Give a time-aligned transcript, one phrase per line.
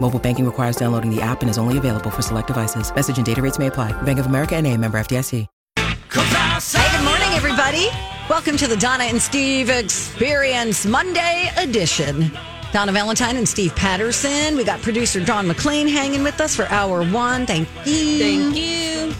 [0.00, 2.94] Mobile banking requires downloading the app and is only available for select devices.
[2.94, 3.92] Message and data rates may apply.
[4.02, 5.46] Bank of America and a member FDIC.
[5.76, 7.88] Hey, good morning, everybody.
[8.28, 12.32] Welcome to the Donna and Steve Experience Monday edition.
[12.72, 14.56] Donna Valentine and Steve Patterson.
[14.56, 17.46] We got producer Don McLean hanging with us for hour one.
[17.46, 18.18] Thank you.
[18.18, 19.14] Thank you.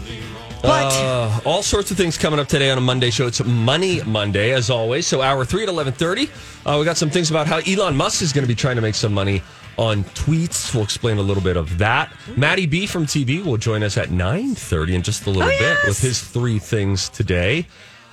[0.61, 3.27] But Uh, all sorts of things coming up today on a Monday show.
[3.27, 5.07] It's Money Monday, as always.
[5.07, 6.29] So hour three at eleven thirty.
[6.65, 8.81] Uh, we got some things about how Elon Musk is going to be trying to
[8.81, 9.41] make some money
[9.77, 10.73] on tweets.
[10.73, 12.11] We'll explain a little bit of that.
[12.35, 15.47] Maddie B from TV will join us at nine thirty in just a little Oh,
[15.49, 15.87] bit yes.
[15.87, 17.65] with his three things today.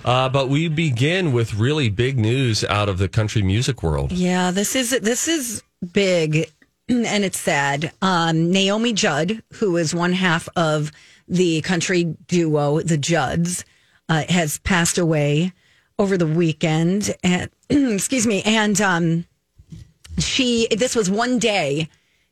[0.05, 4.13] Uh, but we begin with really big news out of the country music world.
[4.13, 6.49] yeah, this is this is big
[6.89, 7.91] and it's sad.
[8.03, 10.93] Um, Naomi Judd, who is one half of
[11.29, 13.65] the country duo, the Judds,
[14.09, 15.53] uh, has passed away
[15.99, 17.15] over the weekend.
[17.23, 19.27] And excuse me, and um,
[20.19, 21.89] she this was one day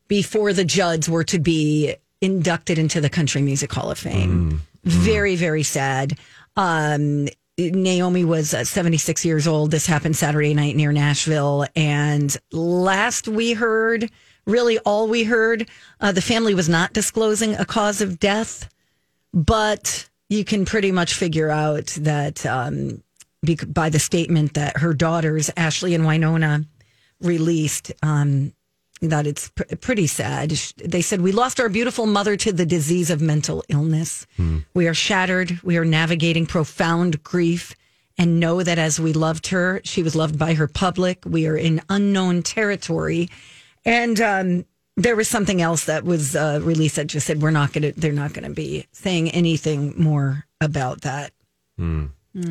[0.08, 4.62] before the Judds were to be inducted into the Country Music Hall of Fame.
[4.84, 6.18] Very, very sad.
[6.56, 9.70] Um, Naomi was uh, 76 years old.
[9.70, 11.66] This happened Saturday night near Nashville.
[11.76, 14.10] And last we heard,
[14.46, 15.68] really all we heard,
[16.00, 18.68] uh, the family was not disclosing a cause of death,
[19.34, 23.02] but you can pretty much figure out that um,
[23.66, 26.64] by the statement that her daughters, Ashley and Winona,
[27.20, 28.54] released um,
[29.02, 30.50] that it's pr- pretty sad.
[30.76, 34.26] They said, We lost our beautiful mother to the disease of mental illness.
[34.72, 35.60] We are shattered.
[35.62, 37.74] We are navigating profound grief
[38.16, 41.24] and know that as we loved her, she was loved by her public.
[41.26, 43.28] We are in unknown territory.
[43.84, 44.64] And um,
[44.96, 47.92] there was something else that was uh, released that just said, We're not going to,
[48.00, 51.32] they're not going to be saying anything more about that.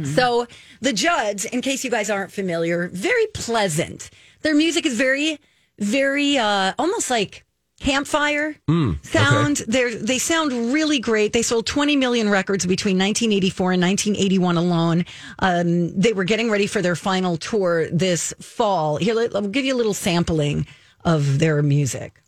[0.05, 0.47] So
[0.79, 4.09] the Judds, in case you guys aren't familiar, very pleasant.
[4.41, 5.39] Their music is very,
[5.77, 7.43] very uh, almost like
[7.81, 8.55] campfire
[9.01, 9.57] sound.
[9.67, 11.33] They're they sound really great.
[11.33, 15.05] They sold 20 million records between 1984 and 1981 alone.
[15.39, 18.95] Um, they were getting ready for their final tour this fall.
[18.97, 20.65] Here, I'll give you a little sampling
[21.03, 22.22] of their music.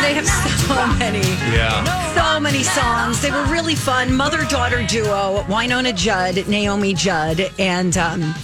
[0.00, 0.26] I mean, they have
[0.66, 1.20] so many
[1.54, 2.14] Yeah.
[2.14, 3.20] so many songs.
[3.20, 4.14] They were really fun.
[4.14, 8.34] Mother daughter duo, Winona Judd, Naomi Judd, and um,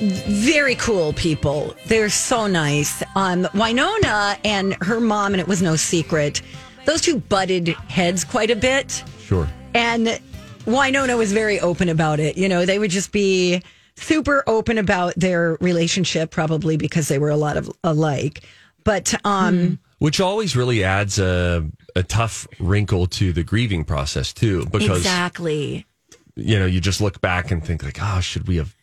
[0.00, 1.74] very cool people.
[1.86, 3.02] They're so nice.
[3.14, 6.40] Um, Winona and her mom, and it was no secret,
[6.86, 9.02] those two butted heads quite a bit.
[9.20, 9.48] Sure.
[9.74, 10.18] And
[10.66, 12.36] Winona was very open about it.
[12.38, 13.62] You know, they would just be
[13.96, 18.42] super open about their relationship, probably because they were a lot of alike.
[18.82, 21.66] But um, Which always really adds a,
[21.96, 25.86] a tough wrinkle to the grieving process, too, because exactly.
[26.36, 28.76] you know, you just look back and think like, oh, should we have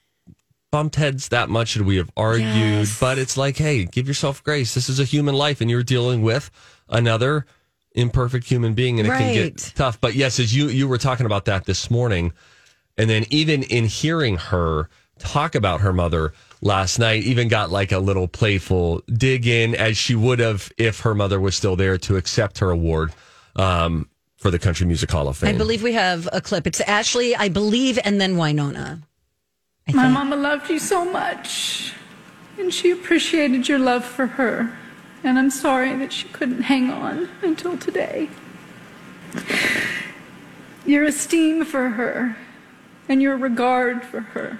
[0.71, 1.67] bumped heads that much?
[1.67, 2.47] Should we have argued?
[2.47, 2.99] Yes.
[2.99, 4.73] But it's like, hey, give yourself grace.
[4.73, 6.49] This is a human life, and you're dealing with
[6.89, 7.45] another
[7.91, 10.01] imperfect human being, and it can get tough.
[10.01, 12.33] But yes, as you you were talking about that this morning,
[12.97, 14.89] and then even in hearing her
[15.19, 19.97] talk about her mother last night, even got like a little playful dig in as
[19.97, 23.13] she would have if her mother was still there to accept her award.
[23.55, 24.07] Um,
[24.37, 25.53] for the Country Music Hall of Fame.
[25.53, 26.65] I believe we have a clip.
[26.65, 28.99] It's Ashley, I believe, and then Winona.
[29.87, 30.13] I My think.
[30.15, 31.93] mama loved you so much,
[32.57, 34.75] and she appreciated your love for her.
[35.23, 38.29] And I'm sorry that she couldn't hang on until today.
[40.87, 42.35] Your esteem for her
[43.07, 44.59] and your regard for her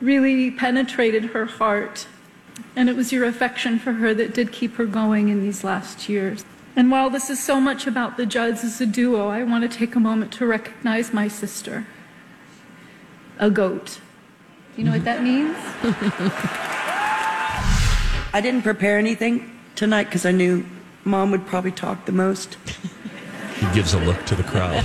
[0.00, 2.06] really penetrated her heart.
[2.76, 6.08] And it was your affection for her that did keep her going in these last
[6.08, 6.44] years.
[6.76, 9.78] And while this is so much about the Judds as a duo, I want to
[9.78, 11.86] take a moment to recognize my sister,
[13.38, 14.00] a goat.
[14.76, 15.56] You know what that means?
[18.32, 20.64] I didn't prepare anything tonight because I knew
[21.04, 22.56] mom would probably talk the most.
[23.58, 24.84] He gives a look to the crowd.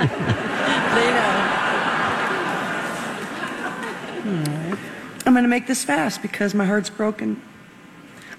[0.90, 1.49] They know.
[5.30, 7.40] I'm going to make this fast because my heart's broken.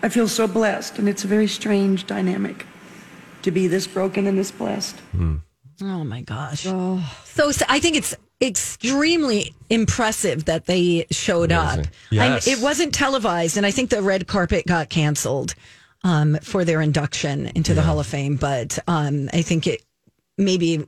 [0.03, 2.65] I feel so blessed, and it's a very strange dynamic
[3.43, 4.97] to be this broken and this blessed.
[5.81, 6.63] Oh my gosh.
[6.63, 11.79] So I think it's extremely impressive that they showed Amazing.
[11.79, 11.87] up.
[12.09, 12.45] Yes.
[12.45, 15.55] I, it wasn't televised, and I think the red carpet got canceled
[16.03, 18.35] um, for their induction into the Hall of Fame.
[18.35, 19.81] But um, I think it
[20.37, 20.85] maybe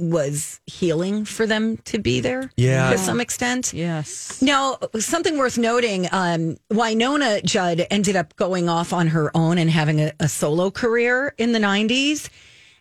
[0.00, 2.90] was healing for them to be there Yeah.
[2.90, 3.72] to some extent.
[3.74, 4.40] Yes.
[4.40, 9.70] Now, something worth noting um, Winona Judd ended up going off on her own and
[9.70, 12.28] having a, a solo career in the 90s.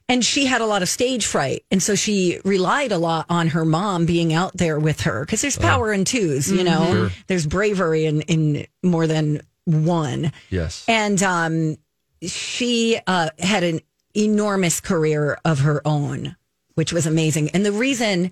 [0.07, 1.65] And she had a lot of stage fright.
[1.69, 5.41] And so she relied a lot on her mom being out there with her because
[5.41, 10.31] there's power in twos, you know, there's bravery in, in more than one.
[10.49, 10.83] Yes.
[10.87, 11.77] And um,
[12.23, 13.81] she uh, had an
[14.15, 16.35] enormous career of her own,
[16.79, 17.49] which was amazing.
[17.51, 18.31] And the reason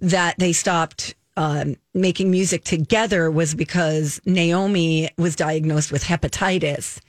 [0.00, 7.00] that they stopped um, making music together was because Naomi was diagnosed with hepatitis.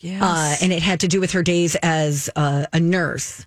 [0.00, 0.22] Yes.
[0.22, 3.46] Uh, and it had to do with her days as uh, a nurse.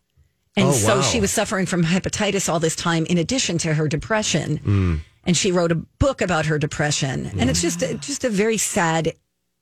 [0.57, 1.01] And Oh, so wow.
[1.01, 5.01] she was suffering from hepatitis all this time, in addition to her depression.
[5.23, 7.27] And she wrote a book about her depression.
[7.39, 9.13] And it's just just a very sad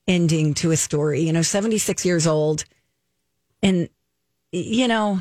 [0.08, 1.20] ending to a story.
[1.22, 2.64] You know, 76 years old.
[3.62, 3.90] And,
[4.52, 5.20] you know,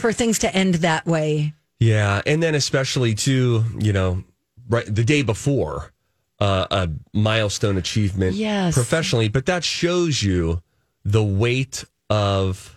[0.00, 1.54] for things to end that way.
[1.80, 4.24] Yeah, and then especially too, you know,
[4.68, 5.92] right the day before
[6.38, 8.74] uh, a milestone achievement Yes.
[8.74, 10.62] professionally, but that shows you
[11.04, 12.76] the weight of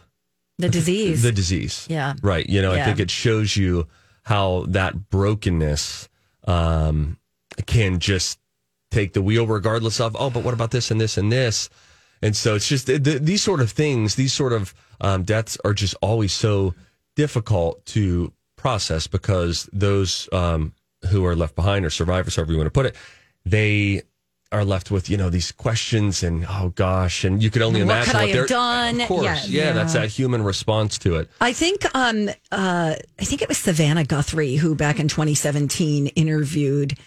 [0.57, 1.21] The disease.
[1.21, 1.86] the disease.
[1.89, 2.13] Yeah.
[2.21, 2.47] Right.
[2.47, 3.88] You know, I think it shows you
[4.24, 6.09] how that brokenness
[6.48, 7.18] um,
[7.68, 8.39] can just
[8.91, 11.69] take the wheel, regardless of, oh, but what about this and this and this?
[12.25, 15.57] And so it's just th- th- these sort of things, these sort of um, deaths
[15.63, 16.74] are just always so
[17.16, 20.74] difficult to process because those um,
[21.12, 22.95] who are left behind or survivors, however you want to put it,
[23.45, 24.01] they
[24.51, 27.92] are left with you know these questions and oh gosh, and you could only What
[27.92, 29.01] imagine could what have they're done?
[29.01, 29.63] Of course, Yeah.
[29.66, 31.30] yeah, that's that human response to it.
[31.42, 36.98] I think um uh I think it was Savannah Guthrie who back in 2017 interviewed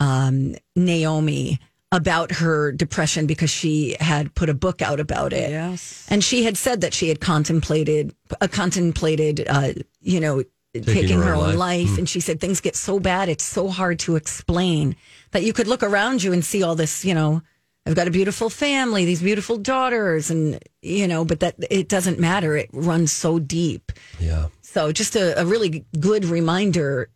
[0.00, 1.60] um Naomi
[1.92, 5.50] about her depression because she had put a book out about it.
[5.50, 6.06] Yes.
[6.10, 10.42] And she had said that she had contemplated uh, contemplated uh you know
[10.74, 14.16] taking, her, own life, and she said things get so bad it's so hard to
[14.16, 14.96] explain
[15.30, 17.40] that you could look around you and see all this, you know,
[17.86, 22.18] I've got a beautiful family, these beautiful daughters and you know, but that it doesn't
[22.18, 22.56] matter.
[22.56, 23.92] It runs so deep.
[24.18, 24.48] Yeah.
[24.62, 27.08] So just a, a really good reminder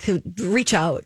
[0.00, 1.04] to reach out,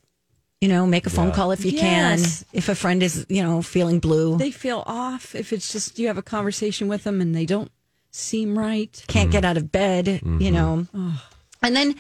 [0.61, 2.41] you know, make a phone call if you Yes.
[2.43, 2.47] can.
[2.53, 6.07] If a friend is, you know, feeling blue, They feel off if it's just you
[6.07, 7.71] have a conversation with them and they don't
[8.11, 9.05] seem right.
[9.09, 10.41] can't get out of bed, Mm-hmm.
[10.41, 10.87] you know.
[11.63, 11.97] And then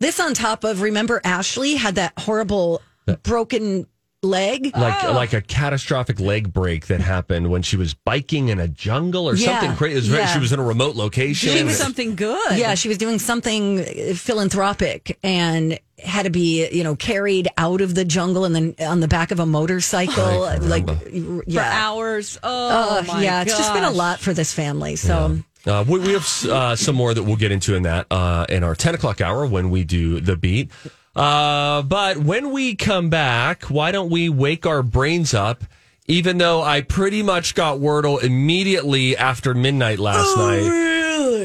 [0.00, 2.82] this on top of remember Ashley had that horrible
[3.22, 3.86] broken
[4.22, 4.72] leg.
[4.76, 9.28] Like like a catastrophic leg break that happened when she was biking in a jungle
[9.28, 9.94] or Yeah, something crazy.
[9.96, 10.26] Was yeah.
[10.26, 11.50] She was in a remote location.
[11.56, 12.58] She was something good.
[12.58, 13.84] Yeah, she was doing something
[14.14, 19.00] philanthropic and had to be, you know, carried out of the jungle and then on
[19.00, 20.44] the back of a motorcycle.
[20.44, 21.40] I like, remember.
[21.40, 21.70] For yeah.
[21.86, 22.38] hours.
[22.42, 24.96] Oh, Uh, my yeah, it's just been a lot for this family.
[24.96, 28.46] So, Uh, we, we have uh, some more that we'll get into in that uh,
[28.48, 30.70] in our 10 o'clock hour when we do the beat.
[31.18, 35.64] Uh, but when we come back, why don't we wake our brains up?
[36.06, 40.62] Even though I pretty much got Wordle immediately after midnight last night.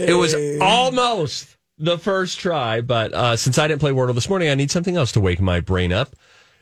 [0.08, 4.50] It was almost the first try, but uh, since I didn't play Wordle this morning,
[4.50, 6.16] I need something else to wake my brain up.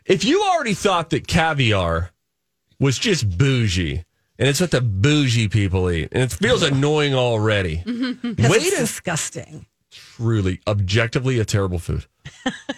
[0.05, 2.11] If you already thought that caviar
[2.79, 4.03] was just bougie,
[4.39, 7.83] and it's what the bougie people eat, and it feels annoying already.
[7.85, 9.67] because Wait it's disgusting.
[9.91, 12.05] truly, objectively, a terrible food.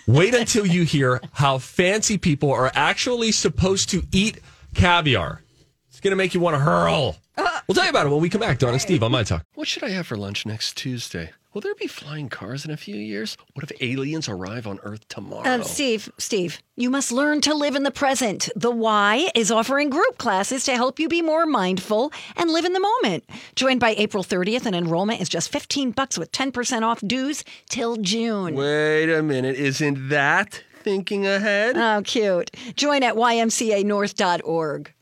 [0.08, 4.40] Wait until you hear how fancy people are actually supposed to eat
[4.76, 5.42] caviar.
[5.90, 7.18] It's going to make you want to hurl.
[7.38, 7.60] Uh.
[7.68, 8.60] We'll tell you about it when we come back.
[8.60, 9.46] Don and Steve on My Talk.
[9.54, 11.32] What should I have for lunch next Tuesday?
[11.54, 13.38] Will there be flying cars in a few years?
[13.54, 15.48] What if aliens arrive on Earth tomorrow?
[15.48, 18.50] Uh, Steve, Steve, you must learn to live in the present.
[18.56, 22.74] The Y is offering group classes to help you be more mindful and live in
[22.74, 23.30] the moment.
[23.56, 27.98] Join by April 30th, and enrollment is just 15 bucks with 10% off dues till
[27.98, 28.56] June.
[28.56, 29.56] Wait a minute.
[29.56, 31.78] Isn't that thinking ahead?
[31.78, 32.50] Oh, cute.
[32.76, 34.94] Join at ymcanorth.org.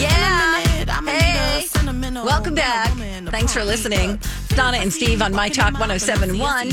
[0.00, 0.49] Yeah.
[1.90, 2.10] Hey.
[2.22, 2.88] Welcome back.
[3.30, 4.20] Thanks for listening.
[4.50, 6.68] Donna and Steve on My Talk 1071,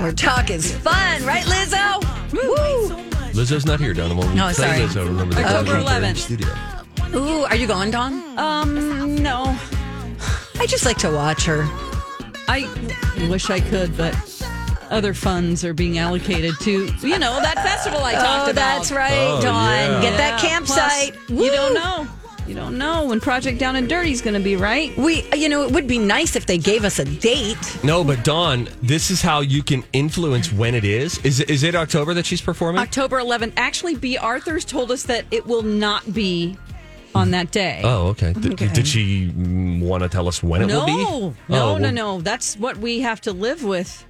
[0.00, 2.32] where talk is fun, right, Lizzo?
[2.32, 2.96] Woo!
[3.32, 4.14] Lizzo's not here, Donna.
[4.14, 4.78] When we No, play sorry.
[4.78, 6.14] Lizzo, remember the October time right there in 11th.
[6.14, 7.18] the Studio.
[7.18, 8.38] Ooh, are you going, Dawn?
[8.38, 9.58] Um, no.
[10.60, 11.66] I just like to watch her.
[12.46, 12.68] I
[13.28, 14.14] wish I could, but
[14.90, 18.54] other funds are being allocated to, you know, that festival I talked Oh, about.
[18.54, 19.64] that's right, Oh, Dawn.
[19.66, 20.00] yeah.
[20.02, 21.14] Get that Yeah, campsite.
[21.26, 22.06] plus, you don't know.
[22.46, 24.96] You don't know when Project Down and Dirty is going to be, right?
[24.96, 27.56] We, you know, it would be nice if they gave us a date.
[27.82, 31.18] No, but Dawn, this is how you can influence when it is.
[31.24, 32.80] Is is it October that she's performing?
[32.80, 33.54] October 11th.
[33.56, 34.16] Actually, B.
[34.16, 36.56] Arthur's told us that it will not be
[37.16, 37.80] on that day.
[37.82, 38.32] Oh, okay.
[38.36, 39.32] Oh, did, did she
[39.80, 40.96] want to tell us when it no, will be?
[40.96, 42.20] no, Oh, no, well, no.
[42.20, 44.04] That's what we have to live with.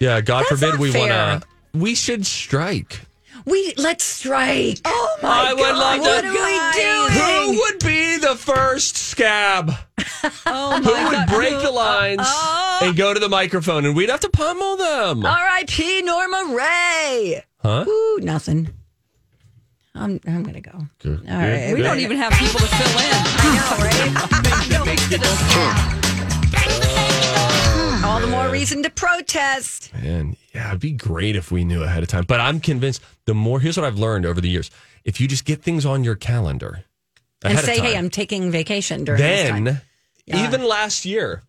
[0.00, 1.42] Yeah, God That's forbid we want to.
[1.74, 3.02] We should strike.
[3.48, 4.80] We let's strike.
[4.84, 7.12] Oh my I would God, love what to- are we doing?
[7.54, 9.72] Who would be the first scab?
[10.46, 11.28] Oh Who my would God.
[11.28, 12.80] break the oh, lines oh.
[12.82, 15.24] and go to the microphone and we'd have to pummel them?
[15.24, 16.02] R.I.P.
[16.02, 17.44] Norma Rae.
[17.62, 17.84] Huh?
[17.86, 18.68] Ooh, nothing.
[19.94, 20.86] I'm I'm gonna go.
[20.98, 21.72] Good, All right.
[21.72, 23.08] We don't even have people to fill in.
[28.04, 29.92] All the more reason to protest.
[29.92, 32.24] Man, yeah, it'd be great if we knew ahead of time.
[32.26, 34.70] But I'm convinced the more, here's what I've learned over the years.
[35.04, 36.84] If you just get things on your calendar
[37.42, 39.64] And say, time, hey, I'm taking vacation during this time.
[39.64, 39.80] then
[40.26, 41.42] even last year,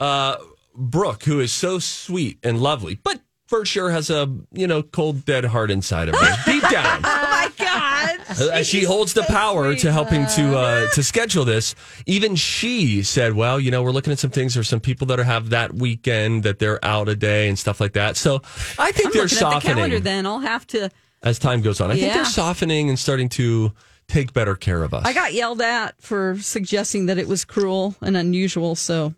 [0.00, 0.36] uh,
[0.74, 5.24] Brooke, who is so sweet and lovely, but for sure has a you know cold
[5.24, 7.00] dead heart inside of her deep down.
[7.04, 7.95] Oh my God.
[8.28, 11.74] Uh, she holds the power to helping to uh, to schedule this.
[12.06, 14.54] Even she said, "Well, you know, we're looking at some things.
[14.54, 17.80] There's some people that are, have that weekend that they're out a day and stuff
[17.80, 18.42] like that." So
[18.78, 19.96] I think I'm they're looking at the calendar.
[19.96, 20.90] softening Then I'll have to.
[21.22, 21.90] as time goes on.
[21.90, 23.72] I think they're softening and starting to
[24.08, 25.04] take better care of us.
[25.04, 28.74] I got yelled at for suggesting that it was cruel and unusual.
[28.76, 29.14] So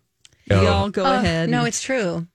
[0.51, 0.61] Oh.
[0.63, 1.49] y'all go Uh, ahead.
[1.49, 2.25] No, it's true.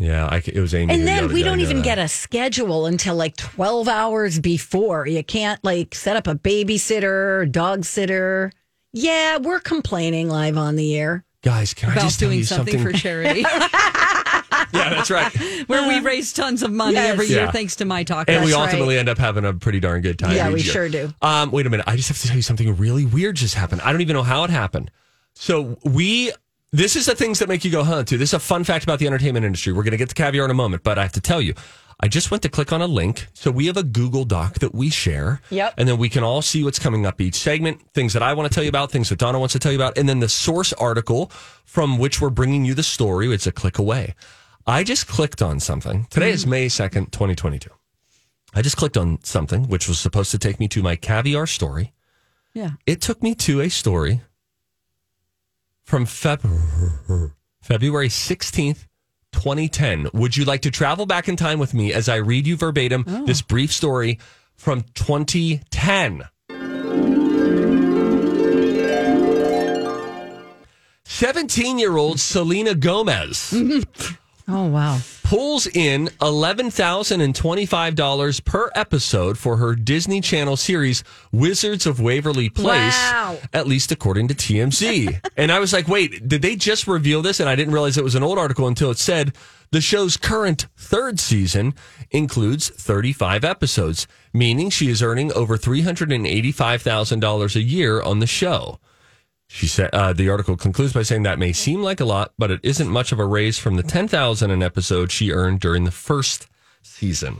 [0.00, 0.92] Yeah, I, it was Amy.
[0.94, 1.84] And then we don't even that.
[1.84, 5.06] get a schedule until like 12 hours before.
[5.06, 8.50] You can't like set up a babysitter, dog sitter.
[8.92, 11.24] Yeah, we're complaining live on the air.
[11.42, 11.74] guys.
[11.74, 12.92] Can I about just tell doing something, something?
[12.92, 13.40] for charity,
[14.72, 15.32] yeah, that's right.
[15.68, 17.12] where we raise tons of money Yes.
[17.12, 17.50] every year Yeah.
[17.50, 18.28] thanks to my talk.
[18.28, 19.00] And we ultimately right.
[19.00, 20.34] end up having a pretty darn good time.
[20.34, 20.72] Yeah, we year.
[20.72, 21.12] sure do.
[21.22, 21.84] Um, wait a minute.
[21.86, 23.80] I just have to tell you something really weird just happened.
[23.82, 24.90] I don't even know how it happened.
[25.34, 26.32] So we,
[26.72, 28.16] this is the things that make you go, huh, too.
[28.16, 29.72] This is a fun fact about the entertainment industry.
[29.72, 31.54] We're going to get to caviar in a moment, but I have to tell you,
[32.02, 33.26] I just went to click on a link.
[33.34, 35.42] So we have a Google Doc that we share.
[35.50, 35.74] Yep.
[35.76, 38.50] And then we can all see what's coming up each segment, things that I want
[38.50, 40.28] to tell you about, things that Donna wants to tell you about, and then the
[40.28, 41.30] source article
[41.64, 43.32] from which we're bringing you the story.
[43.32, 44.14] It's a click away.
[44.66, 46.06] I just clicked on something.
[46.10, 46.50] Today is mm.
[46.50, 47.70] May 2nd, 2022.
[48.54, 51.92] I just clicked on something which was supposed to take me to my caviar story.
[52.54, 52.70] Yeah.
[52.86, 54.22] It took me to a story
[55.90, 58.86] from Feb- February 16th,
[59.32, 60.10] 2010.
[60.14, 63.04] Would you like to travel back in time with me as I read you verbatim
[63.08, 63.26] oh.
[63.26, 64.20] this brief story
[64.54, 66.28] from 2010?
[71.04, 73.52] 17 year old Selena Gomez
[74.48, 75.00] Oh, wow.
[75.30, 83.38] Pulls in $11,025 per episode for her Disney Channel series, Wizards of Waverly Place, Wow.
[83.52, 85.20] at least according to TMZ.
[85.36, 87.38] and I was like, wait, did they just reveal this?
[87.38, 89.32] And I didn't realize it was an old article until it said
[89.70, 91.74] the show's current third season
[92.10, 98.80] includes 35 episodes, meaning she is earning over $385,000 a year on the show.
[99.52, 102.52] She said uh, the article concludes by saying that may seem like a lot, but
[102.52, 105.82] it isn't much of a raise from the ten thousand an episode she earned during
[105.84, 106.46] the first
[106.82, 107.38] season.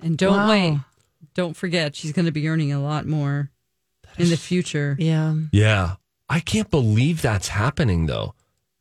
[0.00, 0.48] And don't Wow.
[0.50, 0.78] wait.
[1.34, 3.50] Don't forget, she's going to be earning a lot more
[4.18, 4.96] in the future.
[4.98, 5.34] Yeah.
[5.50, 5.94] Yeah,
[6.28, 8.34] I can't believe that's happening though.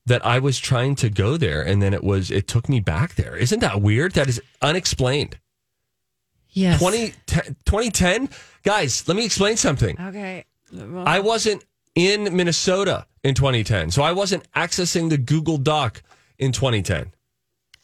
[0.06, 3.16] That I was trying to go there, and then it was it took me back
[3.16, 3.38] there.
[3.38, 4.14] Isn't that weird?
[4.14, 5.38] That is unexplained.
[6.50, 6.80] Yes.
[6.82, 7.14] 20,
[7.66, 8.30] 2010?
[8.64, 9.08] guys.
[9.08, 9.96] Let me explain something.
[10.00, 10.44] Okay.
[11.06, 11.64] I wasn't
[11.98, 16.04] in Minnesota in 2010, so I wasn't accessing the Google Doc
[16.38, 17.12] in 2010.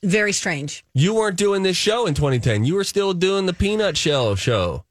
[0.04, 0.86] Very strange.
[0.94, 2.64] You weren't doing this show in 2010.
[2.64, 4.86] You were still doing the Peanut Shell show.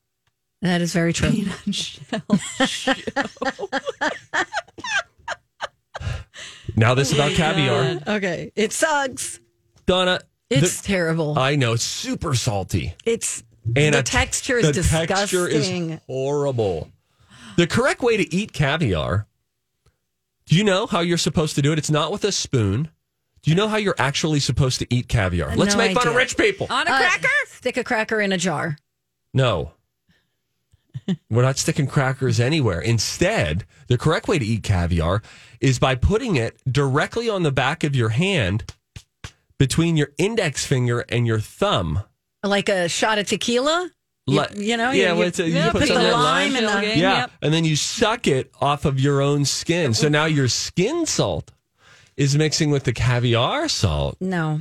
[0.60, 1.30] That is very true.
[6.76, 8.00] Now this about caviar.
[8.06, 8.52] Okay.
[8.56, 9.40] It sucks.
[9.86, 11.38] Donna, It's the- terrible.
[11.38, 12.94] I know it's super salty.
[13.04, 13.42] it's
[13.76, 15.06] And the a- texture is the disgusting.
[15.08, 16.90] texture is horrible.
[17.56, 19.26] The correct way to eat caviar,
[20.46, 21.78] do you know how you're supposed to do it?
[21.78, 22.90] It's not with a spoon.
[23.42, 25.54] Do you know how you're actually supposed to eat caviar?
[25.56, 26.66] Let's No make fun of rich people.
[26.70, 27.28] On a Uh, cracker?
[27.48, 28.78] Stick a cracker in a jar.
[29.34, 29.72] No.
[31.28, 32.80] We're not sticking crackers anywhere.
[32.80, 35.22] Instead, the correct way to eat caviar
[35.60, 38.72] is by putting it directly on the back of your hand
[39.58, 42.02] between your index finger and your thumb.
[42.44, 43.90] Like a shot of tequila.
[44.26, 46.12] You, Li- you know, yeah, you, well, a- you you put put some the of
[46.14, 46.86] lime in lime the.
[46.88, 47.00] sugar.
[47.00, 47.18] Yeah.
[47.22, 47.30] Yep.
[47.42, 49.94] And then you suck it off of your own skin.
[49.94, 51.50] So now your skin salt
[52.16, 54.16] is mixing with the caviar salt.
[54.20, 54.60] No.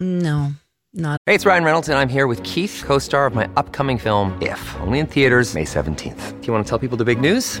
[0.00, 0.50] No,
[0.92, 1.20] not.
[1.26, 4.36] Hey, it's Ryan Reynolds, and I'm here with Keith, co star of my upcoming film,
[4.42, 6.40] If, only in theaters, May 17th.
[6.40, 7.60] Do you want to tell people the big news?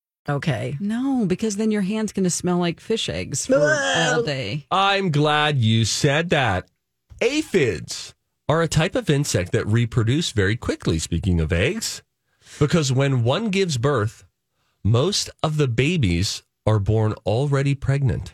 [0.31, 0.77] Okay.
[0.79, 4.65] No, because then your hand's going to smell like fish eggs for all day.
[4.71, 6.69] I'm glad you said that.
[7.19, 8.13] Aphids
[8.47, 12.01] are a type of insect that reproduce very quickly, speaking of eggs,
[12.59, 14.25] because when one gives birth,
[14.83, 18.33] most of the babies are born already pregnant.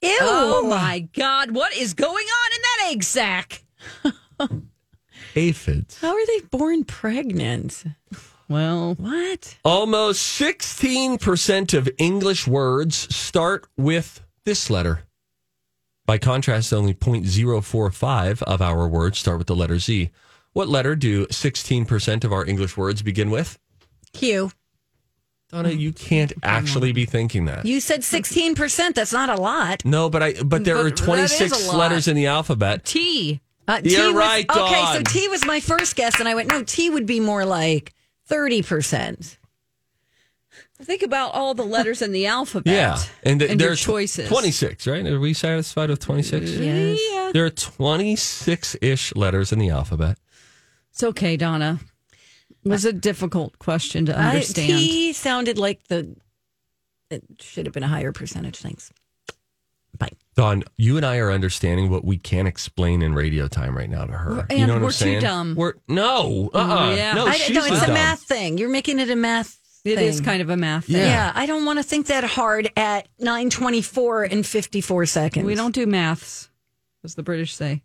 [0.00, 0.16] Ew.
[0.20, 3.64] Oh, oh my God, what is going on in that egg sack?
[5.36, 6.00] Aphids.
[6.00, 7.84] How are they born pregnant?
[8.48, 9.56] Well, What?
[9.64, 15.04] Almost 16% of English words start with this letter.
[16.06, 20.10] By contrast, only 0.045 of our words start with the letter Z.
[20.54, 23.58] What letter do 16% of our English words begin with?
[24.14, 24.50] Q.
[25.50, 27.66] Donna, you can't actually be thinking that.
[27.66, 28.94] You said 16%.
[28.94, 29.84] That's not a lot.
[29.84, 31.76] No, but I but there But are that is a 26 lot.
[31.76, 32.84] letters in the alphabet.
[32.84, 33.40] T.
[33.66, 35.04] Uh, You're was, right, Okay, so Dawn.
[35.04, 37.92] T was my first guess, and I went, no, T would be more like
[38.28, 39.36] 30%.
[40.80, 42.72] Think about all the letters in the alphabet.
[42.72, 44.28] Yeah, and, th- and there your are choices.
[44.28, 45.04] 26, right?
[45.06, 46.52] Are we satisfied with 26?
[46.52, 47.00] Yes.
[47.10, 47.30] Yeah.
[47.32, 50.18] There are 26 ish letters in the alphabet.
[50.92, 51.80] It's okay, Donna.
[52.64, 54.68] It was a difficult question to I, understand.
[54.68, 56.16] T sounded like the,
[57.10, 58.58] it should have been a higher percentage.
[58.58, 58.92] Thanks.
[59.96, 60.10] Bye.
[60.34, 64.04] Don, you and I are understanding what we can't explain in radio time right now
[64.04, 64.46] to her.
[64.50, 65.20] And you know what we're I'm too saying?
[65.22, 65.54] dumb.
[65.56, 66.90] We're no, uh-uh.
[66.92, 67.14] Mm, yeah.
[67.14, 67.94] no, I, she's no, the it's a dumb.
[67.94, 68.58] math thing.
[68.58, 70.06] You're making it a math It thing.
[70.06, 70.98] is kind of a math Yeah.
[70.98, 71.06] thing.
[71.10, 71.32] Yeah.
[71.34, 75.44] I don't want to think that hard at 924 and 54 seconds.
[75.46, 76.48] We don't do maths,
[77.02, 77.82] as the British say.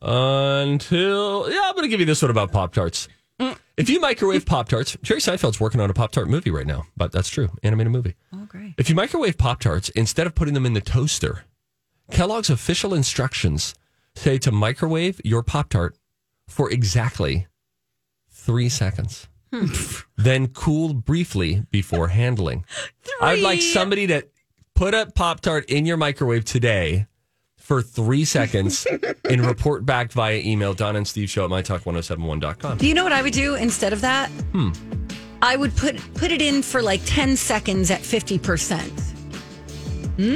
[0.00, 3.08] Until yeah, I'm going to give you this one about Pop Tarts.
[3.40, 3.58] Mm.
[3.76, 6.86] If you microwave Pop Tarts, Jerry Seinfeld's working on a Pop Tart movie right now,
[6.96, 8.14] but that's true, animated movie.
[8.32, 8.74] Oh, great.
[8.78, 11.44] If you microwave Pop Tarts, instead of putting them in the toaster,
[12.10, 13.74] Kellogg's official instructions
[14.14, 15.96] say to microwave your Pop Tart
[16.46, 17.48] for exactly
[18.30, 19.26] three seconds.
[19.52, 19.66] Hmm.
[20.16, 22.64] then cool briefly before handling.
[23.20, 24.26] I'd like somebody to
[24.74, 27.06] put a Pop Tart in your microwave today
[27.64, 28.86] for three seconds
[29.28, 32.76] and report back via email, Don and Steve Show at mytalk1071.com.
[32.78, 34.28] Do you know what I would do instead of that?
[34.52, 34.70] Hmm.
[35.40, 39.00] I would put put it in for like 10 seconds at 50%.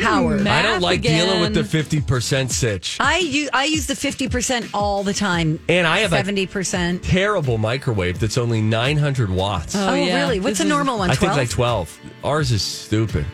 [0.03, 0.41] Howard.
[0.47, 2.97] I don't Math like dealing with the 50% sitch.
[2.99, 5.61] I use, I use the 50% all the time.
[5.69, 7.01] And I have a 70%.
[7.03, 9.77] terrible microwave that's only 900 watts.
[9.77, 10.17] Oh, yeah.
[10.23, 10.41] really?
[10.41, 11.11] What's This a is- normal one?
[11.11, 11.97] I think like 12.
[12.25, 13.25] Ours is stupid.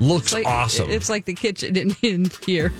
[0.00, 0.88] Looks Like- awesome.
[0.90, 2.72] It's like the kitchen in, in here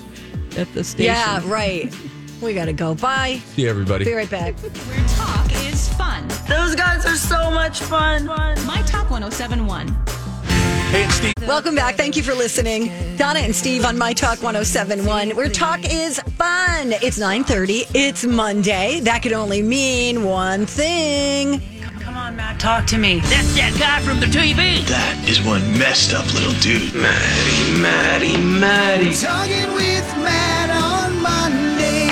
[0.57, 1.13] at the station.
[1.13, 1.93] Yeah, right.
[2.41, 2.95] We got to go.
[2.95, 3.41] Bye.
[3.55, 4.05] See you, everybody.
[4.05, 4.55] Be right back.
[4.59, 6.27] Where talk is fun.
[6.47, 8.25] Those guys are so much fun.
[8.25, 9.87] My Talk 1071.
[10.89, 11.33] Hey, it's Steve.
[11.41, 11.95] Welcome back.
[11.95, 12.91] Thank you for listening.
[13.17, 16.93] Donna and Steve on My Talk 1071, where talk is fun.
[17.01, 17.87] It's 9:30.
[17.93, 19.01] It's Monday.
[19.01, 21.61] That could only mean one thing.
[22.07, 23.19] Come on, Matt, talk to me.
[23.19, 24.85] That's that guy from the TV.
[24.87, 26.93] That is one messed up little dude.
[26.95, 29.13] Maddie, Maddie, Maddie.
[29.13, 32.07] Talking with Matt on Monday.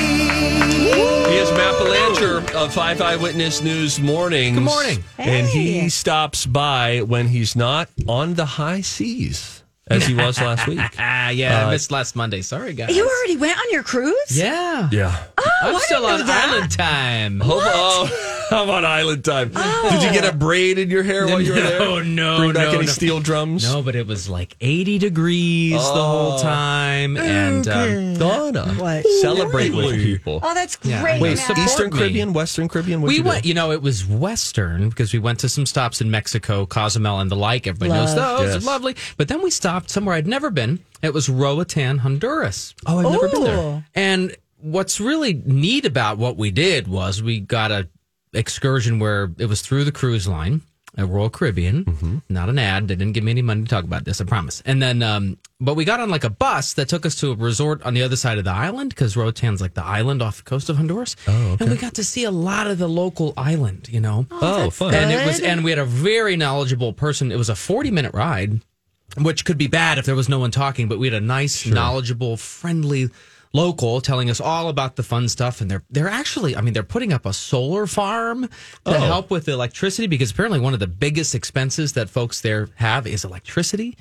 [1.31, 4.57] He is Matt Belanger of Five Eyewitness News Mornings.
[4.57, 5.03] Good morning.
[5.17, 10.67] And he stops by when he's not on the high seas, as he was last
[10.67, 10.81] week.
[10.99, 12.41] Ah, yeah, Uh, I missed last Monday.
[12.41, 12.93] Sorry, guys.
[12.93, 14.13] You already went on your cruise?
[14.37, 14.89] Yeah.
[14.91, 15.23] Yeah.
[15.61, 16.49] I'm I still didn't on know that.
[16.49, 17.39] island time.
[17.39, 19.49] Hope, oh, I'm on island time.
[19.49, 21.79] Did you get a braid in your hair while you were there?
[21.79, 22.91] No, no, Bring back no, any no.
[22.91, 23.63] steel drums?
[23.71, 26.29] No, but it was like 80 degrees the Oh.
[26.31, 27.17] whole time.
[27.17, 29.05] And um, Donna, What?
[29.21, 30.39] celebrate with people.
[30.43, 31.01] Oh, that's Yeah.
[31.01, 31.21] great.
[31.21, 31.57] Wait, Matt.
[31.57, 31.97] Eastern me.
[31.97, 33.01] Caribbean, Western Caribbean?
[33.01, 33.29] We you do?
[33.29, 37.19] went, you know, it was Western because we went to some stops in Mexico, Cozumel,
[37.19, 37.67] and the like.
[37.67, 38.39] Everybody knows Love.
[38.39, 38.53] those.
[38.55, 38.65] Yes.
[38.65, 38.95] Lovely.
[39.17, 40.79] But then we stopped somewhere I'd never been.
[41.01, 42.73] It was Roatan, Honduras.
[42.85, 43.57] Oh, I've never been there.
[43.57, 43.83] Oh.
[43.95, 47.87] And what's really neat about what we did was we got a
[48.35, 50.61] excursion where it was through the cruise line
[50.97, 52.21] at Royal Caribbean.
[52.29, 52.87] Not an ad.
[52.87, 54.21] They didn't give me any money to talk about this.
[54.21, 54.63] I promise.
[54.65, 57.35] And then, um, but we got on like a bus that took us to a
[57.35, 60.43] resort on the other side of the island because Roatan's like the island off the
[60.43, 61.17] coast of Honduras.
[61.27, 63.89] Oh, and we got to see a lot of the local island.
[63.91, 64.25] You know.
[64.31, 64.93] Oh, fun.
[64.93, 67.29] And it was, and we had a very knowledgeable person.
[67.29, 68.61] It was a forty-minute ride,
[69.17, 70.87] which could be bad if there was no one talking.
[70.87, 73.09] But we had a nice, knowledgeable, friendly
[73.55, 75.61] local telling us all about the fun stuff.
[75.61, 78.49] And they're they're actually, I mean, they're putting up a solar farm to
[78.85, 78.99] Oh.
[78.99, 83.07] help with the electricity because apparently one of the biggest expenses that folks there have
[83.07, 83.97] is electricity.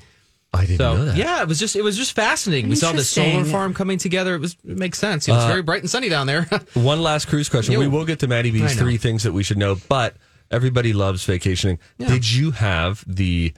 [0.53, 1.17] I didn't So know that.
[1.17, 2.69] yeah, it was just it was just fascinating.
[2.69, 4.35] We saw the solar farm coming together.
[4.35, 5.27] It was it makes sense.
[5.27, 6.43] It was Uh, very bright and sunny down there.
[6.75, 7.77] One last cruise question.
[7.79, 10.15] We will get to Maddie B's three things that we should know, but
[10.51, 11.79] everybody loves vacationing.
[11.99, 13.53] Did you have the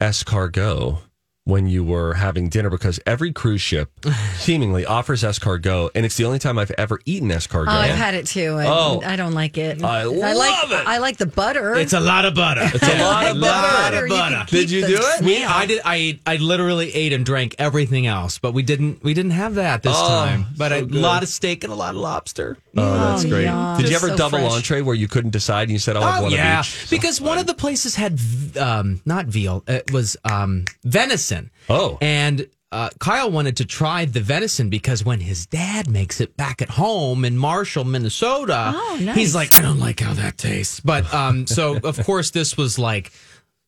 [0.00, 0.98] escargot
[1.44, 2.70] when you were having dinner?
[2.70, 3.90] Because every cruise ship
[4.36, 7.68] seemingly offers escargot, and it's the only time I've ever eaten escargot.
[7.68, 8.58] Oh, I've had it too.
[8.58, 9.02] and Oh.
[9.04, 9.82] I don't like it.
[9.82, 10.86] I like, love it.
[10.86, 11.74] I like the butter.
[11.74, 12.62] It's a lot of butter.
[12.64, 14.06] It's a lot of butter.
[14.06, 15.24] You can Did keep you do it?
[15.24, 15.44] Me.
[15.44, 15.80] I did.
[15.84, 19.02] I I literally ate and drank everything else, but we didn't.
[19.02, 20.46] We didn't have that this Oh, time.
[20.56, 20.94] But so a good.
[21.00, 22.56] lot of steak and a lot of lobster.
[22.76, 23.44] Oh, that's Oh, great.
[23.44, 23.78] yum.
[23.80, 24.52] Did you ever so double fresh.
[24.52, 26.90] entree where you couldn't decide and you said, "I'll have Oh one yeah, of each"?
[26.90, 28.18] because one of the places had
[28.58, 29.64] um, not veal.
[29.66, 31.29] It was um, venison.
[31.68, 31.98] Oh.
[32.00, 36.62] and uh, Kyle wanted to try the venison because when his dad makes it back
[36.62, 39.16] at home in Marshall, Minnesota, Oh, nice.
[39.16, 40.78] he's like, I don't like how that tastes.
[40.78, 43.10] But um, so of course this was like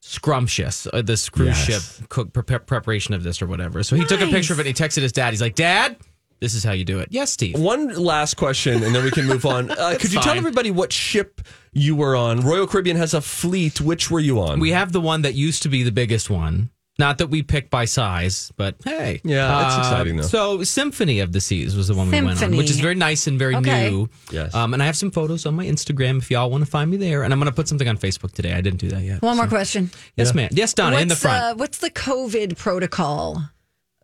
[0.01, 0.87] scrumptious.
[0.93, 1.97] Uh, this cruise Yes.
[1.99, 3.83] ship cook pre- preparation of this or whatever.
[3.83, 4.67] So he took a picture of it.
[4.67, 5.31] and He texted his dad.
[5.31, 5.97] He's like, Dad,
[6.41, 7.09] this is how you do it.
[7.11, 7.59] Yes, Steve.
[7.59, 9.71] One last question, and then we can move on.
[9.83, 11.41] Uh, could you tell everybody what ship
[11.73, 12.41] you were on?
[12.41, 13.81] Royal Caribbean has a fleet.
[13.81, 14.59] Which were you on?
[14.61, 16.71] We have the one that used to be the biggest one.
[16.99, 19.21] Not that we pick by size, but hey.
[19.25, 20.23] Yeah, that's Uh, exciting, though.
[20.25, 23.27] So Symphony of the Seas was the one we went on, which is very nice
[23.27, 23.91] and very Okay.
[23.91, 24.09] new.
[24.31, 24.55] Yes.
[24.55, 26.99] Um, and I have some photos on my Instagram if y'all want to find me
[26.99, 27.23] there.
[27.23, 28.53] And I'm going to put something on Facebook today.
[28.53, 29.23] I didn't do that yet.
[29.23, 29.91] One more question.
[30.17, 30.51] Yes, ma'am.
[30.53, 31.43] Yes, Donna, in the front.
[31.43, 33.43] Uh, what's the COVID protocol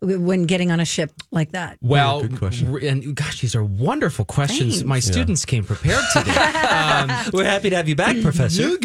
[0.01, 1.77] when getting on a ship like that?
[1.81, 2.71] Well, good question.
[2.71, 4.75] r- and gosh, these are wonderful questions.
[4.75, 4.83] Thanks.
[4.87, 6.31] My students came prepared today.
[6.35, 8.77] um, We're happy to have you back, Professor.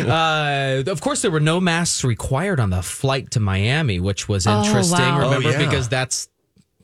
[0.00, 4.46] uh, of course, there were no masks required on the flight to Miami, which was
[4.46, 4.98] Oh, interesting.
[4.98, 5.20] wow.
[5.30, 5.58] Remember, Oh, yeah.
[5.58, 6.28] because that's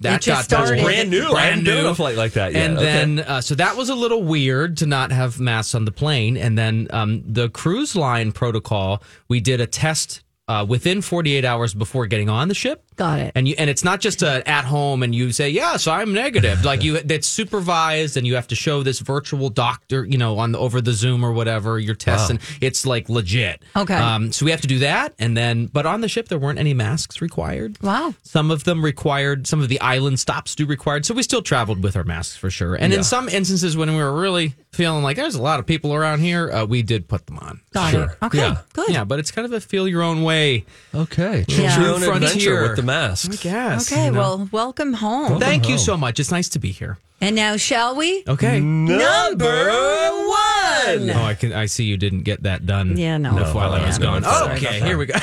[0.00, 0.84] that just got started.
[0.84, 1.32] brand new.
[1.32, 2.66] I haven't been on a flight like that yet.
[2.66, 2.84] And Okay.
[2.86, 6.36] then, uh, so that was a little weird to not have masks on the plane.
[6.36, 11.72] And then um, the cruise line protocol, we did a test uh, within 48 hours
[11.72, 12.84] before getting on the ship.
[12.96, 13.32] Got it.
[13.34, 15.92] And you and it's not just a at home and you say yes yeah, so
[15.92, 20.18] I'm negative like you that's supervised and you have to show this virtual doctor you
[20.18, 22.30] know on the, over the Zoom or whatever your test Wow.
[22.30, 23.62] and it's like legit.
[23.76, 23.94] Okay.
[23.94, 26.58] Um, so we have to do that and then but on the ship there weren't
[26.58, 27.76] any masks required.
[27.82, 28.14] Wow.
[28.22, 29.46] Some of them required.
[29.46, 31.04] Some of the island stops do required.
[31.04, 32.74] So we still traveled with our masks for sure.
[32.74, 32.98] And Yeah.
[32.98, 36.20] in some instances when we were really feeling like there's a lot of people around
[36.20, 37.60] here, uh, we did put them on.
[37.72, 38.04] Got Sure.
[38.04, 38.24] it.
[38.26, 38.38] Okay.
[38.38, 38.58] Yeah.
[38.72, 38.88] Good.
[38.90, 40.64] Yeah, but it's kind of a feel your own way.
[40.94, 41.80] Okay, choose Yeah.
[41.80, 42.62] your own adventure Frontier.
[42.62, 43.38] with the masks.
[43.38, 43.92] I guess.
[43.92, 44.06] Okay.
[44.06, 44.18] you know.
[44.20, 45.38] Well, welcome home.
[45.40, 46.18] Thank you so much.
[46.20, 46.98] It's nice to be here.
[47.20, 48.24] And now, shall we?
[48.28, 48.60] Okay.
[48.60, 51.10] Number one.
[51.10, 51.52] Oh, I can.
[51.52, 52.96] I see you didn't get that done.
[52.96, 53.34] Yeah, no.
[53.34, 54.22] Before No, I was yeah, gone.
[54.22, 55.14] no, okay, here we go.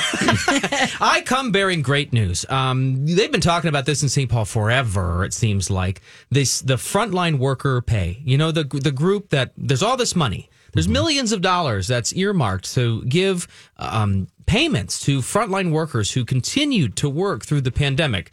[1.00, 2.44] I come bearing great news.
[2.48, 4.28] Um, they've been talking about this in St.
[4.30, 5.24] Paul forever.
[5.24, 6.00] It seems like
[6.30, 8.20] this the frontline worker pay.
[8.24, 10.50] You know the the group that there's all this money.
[10.72, 13.46] There's millions of dollars that's earmarked to give
[13.76, 18.30] um, payments to frontline workers who continued to work through the pandemic.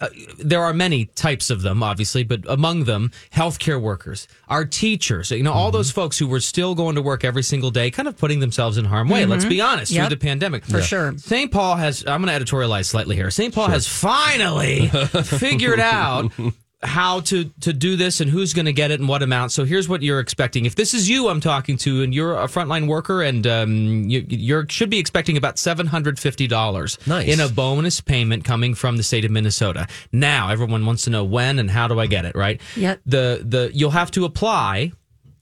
[0.00, 5.32] Uh, there are many types of them, obviously, but among them, healthcare workers, our teachers,
[5.32, 8.06] you know, all those folks who were still going to work every single day, kind
[8.06, 9.26] of putting themselves in harm's way.
[9.26, 10.06] Let's be honest, Yep.
[10.08, 10.64] through the pandemic.
[10.64, 11.18] For sure.
[11.18, 11.50] St.
[11.50, 13.28] Paul has, I'm going to editorialize slightly here.
[13.32, 13.52] St.
[13.52, 14.86] Paul has finally
[15.24, 16.30] figured out
[16.82, 19.50] how to to do this and who's going to get it and what amount.
[19.50, 20.64] So here's what you're expecting.
[20.64, 24.24] If this is you I'm talking to and you're a frontline worker and um, you
[24.28, 27.28] you're, should be expecting about $750 Nice.
[27.28, 29.88] in a bonus payment coming from the state of Minnesota.
[30.12, 32.60] Now everyone wants to know when and how do I get it, right?
[32.76, 33.00] Yep.
[33.06, 34.92] The the you'll have to apply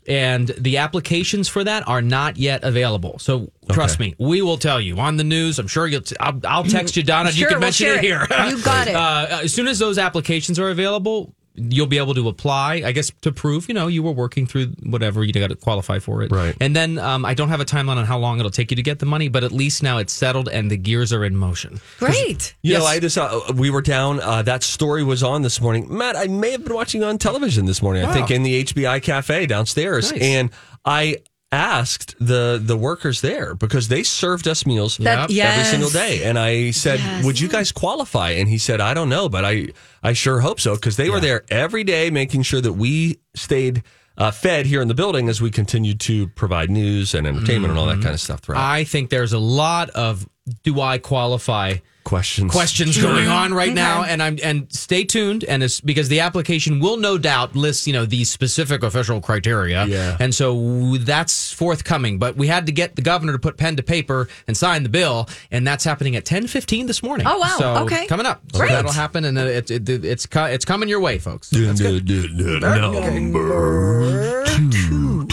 [0.09, 3.19] and the applications for that are not yet available.
[3.19, 4.11] So trust Okay.
[4.11, 5.59] me, we will tell you on the news.
[5.59, 6.01] I'm sure you'll.
[6.03, 7.31] T- I'll, I'll text you, Donna.
[7.31, 8.27] you can we'll mention it here.
[8.31, 8.51] it.
[8.51, 8.95] You got it.
[9.07, 12.83] Uh, as soon as those applications are available, you'll be able to apply.
[12.85, 15.99] I guess to prove you know you were working through whatever you got to qualify
[15.99, 16.31] for it.
[16.31, 16.55] Right.
[16.61, 18.83] And then um, I don't have a timeline on how long it'll take you to
[18.83, 21.81] get the money, but at least now it's settled and the gears are in motion.
[21.99, 22.55] Great.
[22.63, 22.81] You Yes.
[22.81, 24.21] know, I just uh, we were down.
[24.21, 25.87] Uh, that story was on this morning.
[25.97, 28.05] Matt, I may have been watching on television this morning.
[28.05, 30.21] I think in the HBI cafe downstairs, Nice.
[30.23, 30.51] and
[30.85, 31.19] I
[31.57, 35.71] asked the the workers there because they served us meals That- every yes.
[35.71, 37.25] single day, and I said, Yes.
[37.25, 39.69] "Would you guys qualify?" And he said, "I don't know, but I
[40.03, 43.83] I sure hope so because they were there every day making sure that we stayed."
[44.19, 47.79] uh, fed here in the building as we continued to provide news and entertainment and
[47.79, 48.63] all that kind of stuff throughout.
[48.65, 50.27] I think there's a lot of
[50.65, 51.75] do I qualify
[52.07, 56.21] questions questions going on right now and I'm and stay tuned and it's because the
[56.21, 60.17] application will no doubt list you know these specific official criteria Yeah.
[60.21, 63.83] and so that's forthcoming but we had to get the governor to put pen to
[63.83, 67.57] paper and sign the bill and that's happening at 10:15 this morning Oh, wow.
[67.59, 68.07] so Okay.
[68.07, 68.71] coming up so Great.
[68.71, 72.09] that'll happen and uh, it, it, it, it's it's coming your way folks That's good.
[72.09, 75.27] Number two.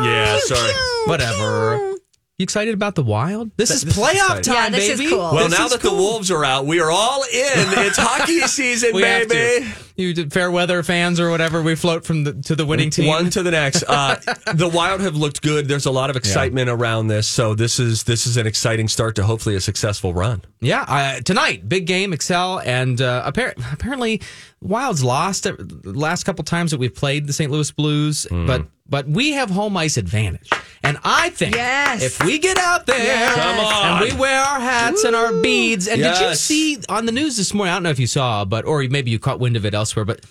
[0.00, 0.72] Yeah, sorry.
[1.06, 1.94] whatever
[2.38, 4.42] you excited about the wild this is This playoff exciting.
[4.44, 5.18] time Yeah, this is baby cool.
[5.18, 5.90] Well, This now is that the.
[5.90, 7.28] Wolves are out, we are all in.
[7.34, 9.66] It's hockey season, We have baby.
[9.66, 9.72] to.
[9.96, 11.60] You did fair weather fans or whatever.
[11.60, 13.08] We float from the to the winning team.
[13.08, 13.82] One to the next.
[13.82, 14.14] Uh,
[14.54, 15.66] the Wild have looked good.
[15.66, 19.16] There's a lot of excitement around this, so this is this is an exciting start
[19.16, 20.42] to hopefully a successful run.
[20.60, 24.22] Yeah, uh, tonight, big game, Xcel, and uh, appar- apparently,
[24.60, 27.50] Wild's lost the last couple times that we've played the St.
[27.50, 28.46] Louis Blues, Hmm.
[28.46, 30.48] but but we have home ice advantage,
[30.82, 32.02] and I think Yes.
[32.02, 33.38] if we get out there Yes.
[33.38, 37.36] And we wear our hats and our beads, and did you see on the news
[37.36, 37.72] this morning?
[37.72, 40.04] I don't know if you saw, but or maybe you caught wind of it elsewhere,
[40.04, 40.24] but.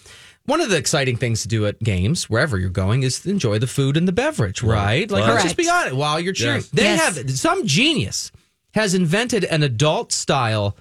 [0.46, 3.60] One of the exciting things to do at games, wherever you're going, is to enjoy
[3.60, 5.12] the food and the beverage, right?
[5.12, 5.94] Like, let's just be honest.
[5.98, 6.70] While you're cheering, Yes.
[6.70, 7.18] they Yes.
[7.18, 8.32] have some genius
[8.74, 10.78] has invented an adult style.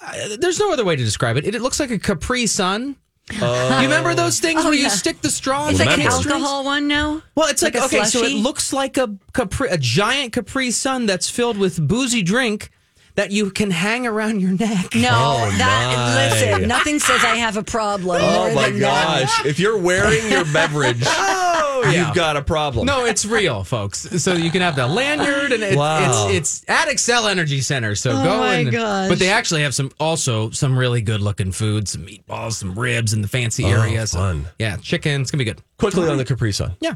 [0.00, 1.46] Uh, there's no other way to describe it.
[1.46, 2.96] It, it looks like a Capri Sun.
[3.32, 4.14] You remember oh.
[4.14, 5.68] those things Oh, where you stick the straw?
[5.68, 7.22] It's in like the an alcohol one now.
[7.34, 11.06] Well, it's like, Like okay, so it looks like a Capri, a giant Capri Sun
[11.06, 12.70] that's filled with boozy drink
[13.16, 14.94] that you can hang around your neck.
[14.94, 16.50] No, Oh, that my.
[16.54, 16.68] listen.
[16.68, 18.20] Nothing says I have a problem.
[18.22, 19.22] Oh more my than that.
[19.22, 19.46] gosh!
[19.46, 22.06] If you're wearing your beverage, Oh, yeah.
[22.06, 22.86] you've got a problem.
[22.86, 24.00] No, it's real, folks.
[24.22, 26.28] So you can have the lanyard, and it, Wow.
[26.30, 27.94] it's it's at Xcel Energy Center.
[27.94, 29.08] So Oh, go my and gosh.
[29.08, 33.12] but they actually have some also some really good looking food, some meatballs, some ribs
[33.12, 34.06] in the fancy Oh, area.
[34.06, 34.46] So, fun.
[34.58, 35.20] yeah, chicken.
[35.22, 35.62] It's gonna be good.
[35.78, 36.76] quickly on the Capri Sun.
[36.80, 36.94] Yeah.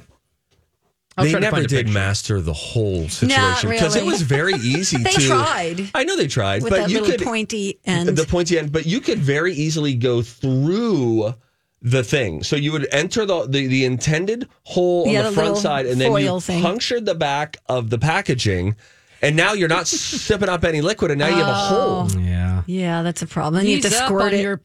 [1.20, 1.92] I'll They never did picture.
[1.92, 5.20] master the whole situation because it was very easy They to.
[5.26, 5.90] tried.
[5.94, 8.08] I know they tried, With but that you little could pointy end.
[8.08, 11.34] the pointy end, but you could very easily go through
[11.82, 12.42] the thing.
[12.42, 15.86] So you would enter the the, the intended hole Yeah, on the, the front side,
[15.86, 16.62] and then you thing.
[16.62, 18.76] punctured the back of the packaging,
[19.22, 22.08] and now you're not sipping up any liquid, and now you have a oh.
[22.08, 22.20] hole.
[22.20, 22.62] Yeah.
[22.66, 23.64] yeah, that's a problem.
[23.66, 24.40] You have to squirt on it.
[24.42, 24.60] your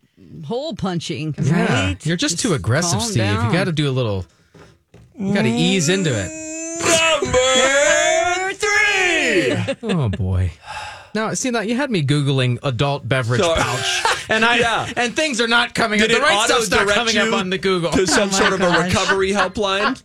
[0.46, 1.36] hole punching.
[1.42, 1.96] Yeah.
[2.04, 3.26] You're just, too aggressive, calm Steve.
[3.32, 4.26] You got to do a little.
[5.18, 6.32] You got to ease into it.
[7.26, 8.72] Number three.
[9.84, 10.52] Oh boy.
[11.14, 13.60] Now, see that you had me googling adult beverage Sorry.
[13.62, 14.92] pouch, and I Yeah.
[14.98, 16.18] and things are not coming Did up.
[16.18, 17.92] it The right stuff's not auto-direct coming up you on the Google.
[17.92, 20.02] to some Oh my sort of a recovery helpline?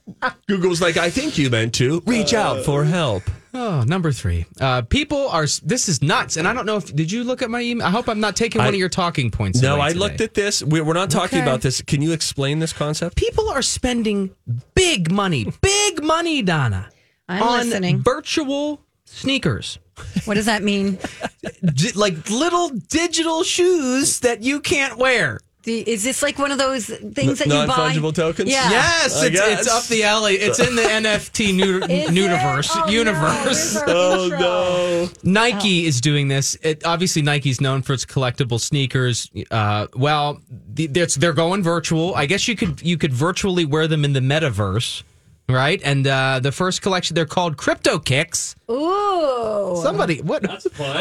[0.46, 3.24] Google's like, I think you meant to reach out for help.
[3.52, 4.46] Oh, number three.
[4.60, 5.46] Uh, people are.
[5.64, 7.86] This is nuts, and I don't know if did you look at my email.
[7.86, 9.60] I hope I'm not taking I- one of your talking points.
[9.60, 9.98] No, away I today.
[9.98, 10.62] looked at this.
[10.62, 11.46] We- We're not talking Okay.
[11.48, 11.82] about this.
[11.82, 13.16] Can you explain this concept?
[13.16, 14.30] People are spending
[14.74, 16.90] big money, big money, Donna,
[17.28, 18.02] I'm on listening.
[18.02, 19.78] virtual sneakers.
[20.26, 20.98] What does that mean?
[21.64, 25.40] Di- like little digital shoes that you can't wear.
[25.62, 27.66] Do- Is this like one of those things that you buy?
[27.66, 28.50] Non-fungible tokens?
[28.50, 28.70] Yeah.
[28.70, 30.34] Yes, it's, it's up the alley.
[30.36, 32.70] It's in the NFT nu- universe.
[32.72, 33.44] Oh, universe.
[33.44, 35.08] where's our Oh no!
[35.22, 36.56] Nike is doing this.
[36.62, 39.30] It, obviously, Nike's known for its collectible sneakers.
[39.50, 40.40] Uh, well,
[40.72, 42.14] the, they're, they're going virtual.
[42.14, 45.02] I guess you could you could virtually wear them in the metaverse,
[45.48, 45.80] right?
[45.84, 48.56] And uh, the first collection they're called Crypto Kicks.
[48.70, 49.78] Ooh.
[49.82, 50.44] Somebody, what?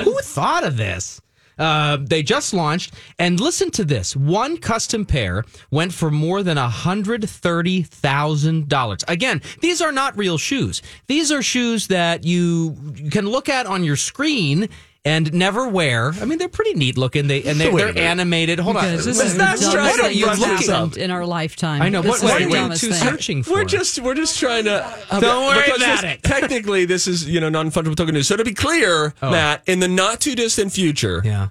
[0.03, 1.21] Who thought of this?
[1.59, 6.57] Uh, they just launched, and listen to this: one custom pair went for more than
[6.57, 9.03] hundred thirty thousand dollars.
[9.07, 12.77] Again, these are not real shoes; these are shoes that you
[13.11, 14.69] can look at on your screen
[15.05, 16.11] and never wear.
[16.21, 17.27] I mean, they're pretty neat looking.
[17.27, 18.59] They and they, they're animated.
[18.59, 20.75] Hold on, this is the not dumbest try to thing brush that's this up.
[20.75, 21.81] happened in our lifetime.
[21.81, 22.01] I know.
[22.01, 23.53] This What, what is are you dumbest two searching for?
[23.53, 26.23] We're just we're just trying to Don't worry because about this- it.
[26.23, 28.27] Technically, this is you know non-fungible token news.
[28.27, 29.31] So to be clear, Oh.
[29.31, 31.47] Matt, in the not too distant future, yeah,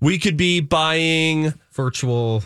[0.00, 2.42] we could be buying virtual.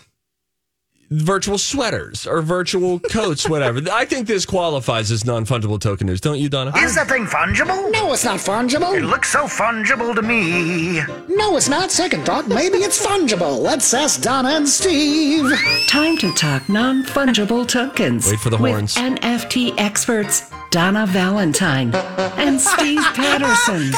[1.13, 3.81] Virtual sweaters or virtual coats, whatever.
[3.93, 6.73] I think this qualifies as non-fungible token news, don't you, Donna?
[6.79, 7.91] Is that thing fungible?
[7.93, 8.97] No, it's not fungible.
[8.97, 11.01] It looks so fungible to me.
[11.29, 11.91] No, it's not.
[11.91, 13.59] Second thought, maybe it's fungible.
[13.61, 15.53] Let's ask Donna and Steve.
[15.89, 18.31] Time to talk non fungible tokens.
[18.31, 18.97] Wait for the horns.
[18.97, 19.31] with horns.
[19.31, 23.91] NFT experts Donna Valentine and Steve Patterson.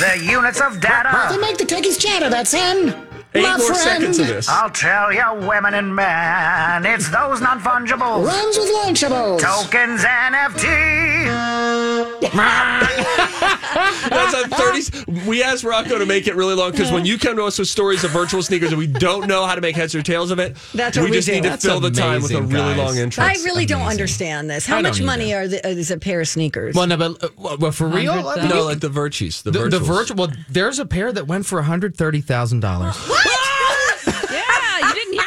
[0.00, 1.28] The units of data.
[1.30, 3.11] They make the techies chatter, that's N.
[3.34, 3.80] Eight My more friend.
[3.80, 4.46] seconds of this.
[4.48, 8.26] I'll tell you, women and men, it's those non-fungibles.
[8.26, 9.40] Runs with Lunchables.
[9.40, 10.68] Tokens NFT.
[13.74, 15.26] That's a 30.
[15.28, 17.68] We asked Rocco to make it really long because when you come to us with
[17.68, 20.38] stories of virtual sneakers and we don't know how to make heads or tails of
[20.38, 21.34] it, That's what we just do.
[21.34, 22.78] need to That's fill the time with a amazing, really guys.
[22.78, 23.24] long intro.
[23.24, 24.66] I really don't understand this.
[24.66, 26.74] How I don't much money are the, is a pair of sneakers?
[26.74, 29.42] Well, no, but uh, well, for real, I mean, No, like the Virtues.
[29.42, 30.16] The, the, the virtual.
[30.16, 32.96] Well, there's a pair that went for one hundred thirty thousand dollars.
[34.30, 35.22] Yeah, you didn't hear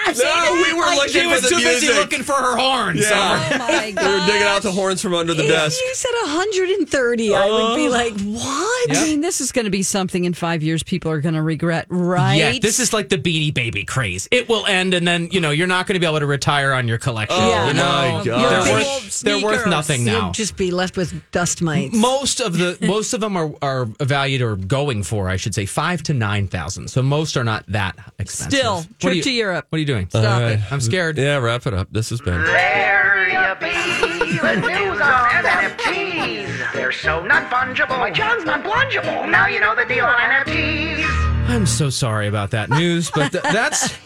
[0.58, 0.74] him say No, that.
[0.74, 1.96] we were looking She for was the too busy music.
[1.96, 3.02] looking for her horns.
[3.02, 3.50] Yeah.
[3.54, 5.80] Oh my We were digging out the horns from under the if desk.
[5.84, 7.92] you said 130, I would be uh.
[7.92, 8.98] like, what?
[8.98, 11.42] I mean, this is going to be something in five years people are going to
[11.42, 12.36] regret, right?
[12.36, 14.28] Yeah, this is like the Beanie Baby craze.
[14.32, 16.74] It will end, and then you know you're not going to be able to retire
[16.74, 17.38] on your collection.
[17.40, 17.68] Oh, Yeah.
[17.68, 17.84] you know?
[17.84, 18.26] my God.
[18.26, 20.26] they're Your worth, they're worth nothing now.
[20.28, 21.96] You'd just be left with dust mites.
[21.96, 25.66] most of the most of them are are valued or going for, I should say,
[25.66, 26.90] five to nine thousand.
[26.90, 28.60] So most are not that expensive.
[28.60, 29.66] Still, What trip you- to Europe.
[29.70, 30.08] What are you doing?
[30.10, 30.56] Stop All it.
[30.62, 30.72] right.
[30.72, 31.18] I'm scared.
[31.18, 31.88] Yeah, wrap it up.
[31.92, 32.42] This has been.
[32.44, 36.74] There you be, the news on NFTs.
[36.74, 37.98] They're so not fungible.
[38.00, 39.30] My John's not plungible.
[39.30, 41.06] Now you know the deal on NFTs.
[41.48, 43.92] I'm so sorry about that news, but th- that's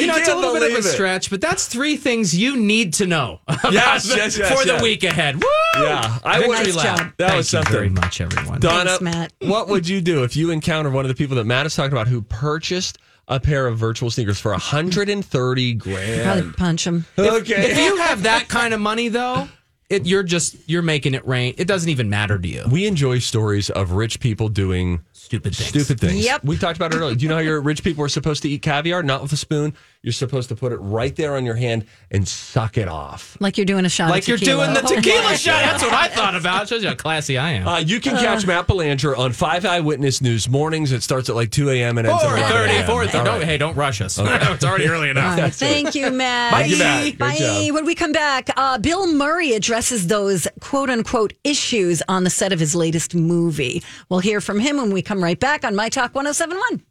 [0.00, 2.94] you know it's a little bit of a stretch, but that's three things you need
[2.94, 5.36] to know about Yes, the- yes, yes, for the week ahead.
[5.36, 5.42] Woo!
[5.84, 6.74] Yeah, I Victory would.
[6.76, 6.96] lap.
[6.98, 7.12] job.
[7.18, 7.72] That Thank was you something.
[7.72, 8.60] very much, everyone.
[8.60, 9.32] Donna, Thanks, Matt.
[9.42, 11.92] what would you do if you encountered one of the people that Matt is talking
[11.92, 16.22] about who purchased a pair of virtual sneakers for 130 grand?
[16.24, 17.04] Probably punch him.
[17.18, 17.70] Okay.
[17.72, 19.48] If you have that kind of money, though,
[19.90, 21.54] it, you're just you're making it rain.
[21.56, 22.64] It doesn't even matter to you.
[22.70, 25.68] we enjoy stories of rich people doing Stupid things.
[25.68, 26.24] stupid things.
[26.24, 26.44] Yep.
[26.44, 27.14] We talked about it earlier.
[27.14, 29.02] Do you know how your rich people are supposed to eat caviar?
[29.02, 29.74] Not with a spoon.
[30.02, 33.36] You're supposed to put it right there on your hand and suck it off.
[33.40, 35.60] Like you're doing a shot Like of you're doing the tequila shot.
[35.60, 36.68] That's what I thought about.
[36.68, 37.66] Shows you how classy I am.
[37.66, 40.92] Uh, you can catch Matt Belanger on Five Eyewitness News mornings.
[40.92, 41.98] It starts at like 2 a.m.
[41.98, 42.86] and ends at 11 430, a.m.
[42.86, 43.24] 430.
[43.24, 44.18] Don't, hey, don't rush us.
[44.22, 45.36] it's already early enough.
[45.36, 46.52] All right, thank you, Matt.
[46.52, 47.18] Thank you, Matt.
[47.18, 47.36] Bye.
[47.36, 47.74] job.
[47.74, 52.52] When we come back, uh, Bill Murray addresses those quote unquote issues on the set
[52.52, 53.82] of his latest movie.
[54.08, 56.84] We'll hear from him when we come right back on My Talk 1071.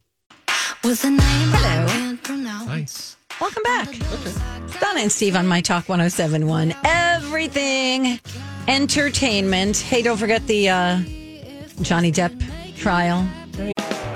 [0.84, 2.07] Hello.
[2.66, 3.18] Nice.
[3.40, 3.88] Welcome back.
[4.80, 6.74] Donna and Steve on My Talk 1071.
[6.84, 8.20] Everything
[8.68, 9.78] entertainment.
[9.78, 11.00] Hey, don't forget the uh,
[11.82, 13.28] Johnny Depp trial.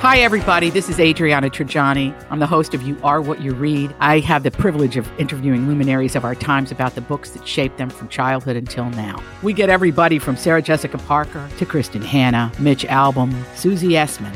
[0.02, 0.72] Hi, everybody.
[0.72, 2.12] This is Adriana Trigiani.
[2.32, 3.94] I'm the host of You Are What You Read.
[4.00, 7.78] I have the privilege of interviewing luminaries of our times about the books that shaped
[7.78, 9.22] them from childhood until now.
[9.44, 14.36] We get everybody from Sarah Jessica Parker to Kristin Hannah, Mitch Albom, Susie Essman,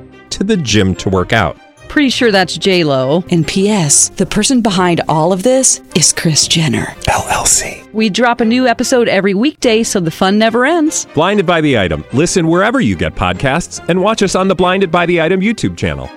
[0.31, 1.57] to the gym to work out.
[1.87, 3.23] Pretty sure that's J Lo.
[3.31, 4.09] And P.S.
[4.09, 7.91] The person behind all of this is Kris Jenner LLC.
[7.91, 11.05] We drop a new episode every weekday, so the fun never ends.
[11.13, 12.05] Blinded by the item.
[12.13, 15.75] Listen wherever you get podcasts, and watch us on the Blinded by the Item YouTube
[15.77, 16.07] channel.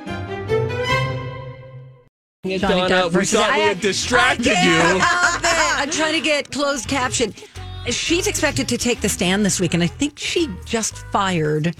[2.44, 4.98] Johnny Donna, Depp we versus- thought we I- had distracted I you.
[5.00, 5.80] help it.
[5.82, 7.34] I'm trying to get closed caption.
[7.88, 11.74] She's expected to take the stand this week, and I think she just fired.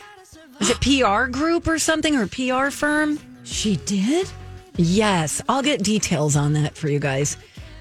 [0.61, 3.19] Is it PR group or something or PR firm?
[3.45, 4.31] She did.
[4.77, 7.37] Yes, I'll get details on that for you guys.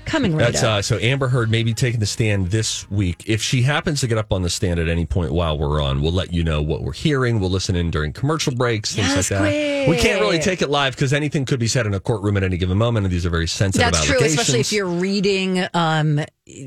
[0.05, 0.69] Coming right That's up.
[0.69, 3.23] uh, so Amber Heard may be taking the stand this week.
[3.25, 6.01] If she happens to get up on the stand at any point while we're on,
[6.01, 7.39] we'll let you know what we're hearing.
[7.39, 9.87] We'll listen in during commercial breaks, things Yes, like that.
[9.89, 12.43] We can't really take it live because anything could be said in a courtroom at
[12.43, 14.41] any given moment, and these are very sensitive That's true, allegations.
[14.41, 16.19] especially if you're reading um,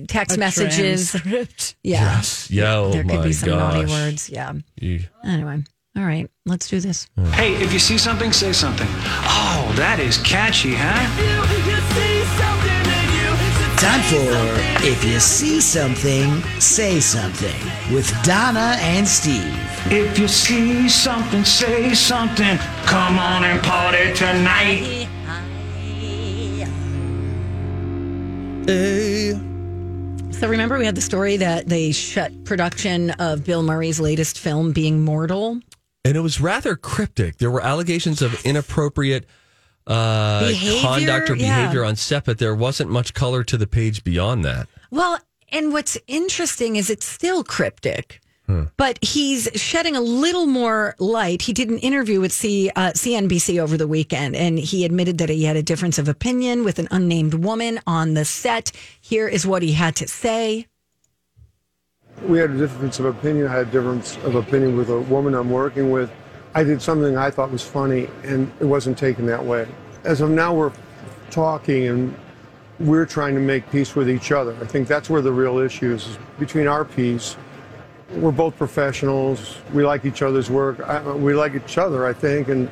[0.08, 1.10] text A messages.
[1.10, 1.76] transcript.
[1.82, 2.16] Yeah.
[2.16, 2.50] Yes.
[2.50, 4.30] Yo, there could be some naughty words.
[4.30, 4.54] Yeah.
[4.80, 5.62] You- Anyway,
[5.96, 7.08] all right, let's do this.
[7.32, 8.88] Hey, if you see something, say something.
[8.88, 11.06] Oh, that is catchy, huh?
[13.78, 19.54] Time for If You See Something, Say Something with Donna and Steve.
[19.92, 22.58] If you see something, say something.
[22.86, 25.06] Come on and party tonight.
[30.32, 34.72] So remember, we had the story that they shut production of Bill Murray's latest film,
[34.72, 35.60] Being Mortal.
[36.06, 37.38] And it was rather cryptic.
[37.38, 39.26] There were allegations of inappropriate
[39.86, 41.62] uh, Behavior, conduct or yeah.
[41.62, 44.68] behavior on set, but there wasn't much color to the page beyond that.
[44.90, 45.18] Well,
[45.50, 48.20] and what's interesting is it's still cryptic.
[48.46, 48.64] Hmm.
[48.76, 51.42] But he's shedding a little more light.
[51.42, 55.28] He did an interview with C, uh, CNBC over the weekend, and he admitted that
[55.28, 58.70] he had a difference of opinion with an unnamed woman on the set.
[59.00, 60.68] Here is what he had to say.
[62.22, 63.46] We had a difference of opinion.
[63.46, 66.10] I had a difference of opinion with a woman I'm working with.
[66.54, 69.68] I did something I thought was funny, and it wasn't taken that way.
[70.04, 70.72] As of now, we're
[71.30, 72.16] talking and
[72.78, 74.56] we're trying to make peace with each other.
[74.62, 77.36] I think that's where the real issue is, is between our peace.
[78.14, 79.58] We're both professionals.
[79.74, 80.80] We like each other's work.
[80.80, 82.48] I, we like each other, I think.
[82.48, 82.70] And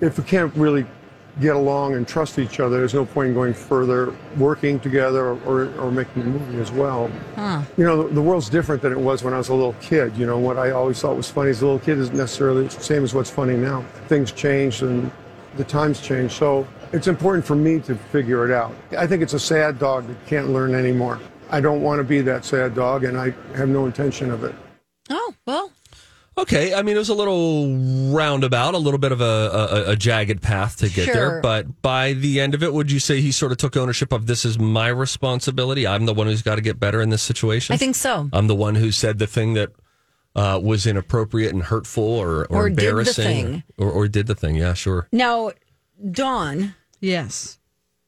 [0.00, 0.86] if we can't really
[1.40, 5.72] get along and trust each other, there's no point in going further, working together or,
[5.78, 7.10] or, making a movie as well.
[7.36, 7.62] Huh.
[7.76, 10.16] You know, the, the world's different than it was when I was a little kid.
[10.16, 12.70] You know, what I always thought was funny as a little kid isn't necessarily the
[12.70, 13.82] same as what's funny now.
[14.08, 15.10] Things change and
[15.56, 16.32] the times change.
[16.32, 18.74] So it's important for me to figure it out.
[18.96, 21.20] I think it's a sad dog that can't learn anymore.
[21.50, 24.54] I don't want to be that sad dog, and I have no intention of it.
[25.08, 25.72] Oh, well.
[26.40, 29.96] Okay, I mean it was a little roundabout, a little bit of a, a, a
[29.96, 31.14] jagged path to get Sure.
[31.14, 31.40] there.
[31.40, 34.26] But by the end of it, would you say he sort of took ownership of
[34.26, 35.86] this is my responsibility?
[35.86, 37.74] I'm the one who's got to get better in this situation.
[37.74, 38.28] I think so.
[38.32, 39.70] I'm the one who said the thing that
[40.34, 43.62] uh, was inappropriate and hurtful or, or, Or did the embarrassing, thing.
[43.78, 44.54] Or, or did the thing.
[44.56, 45.08] Yeah, sure.
[45.12, 45.50] Now,
[46.10, 47.58] Dawn, Yes.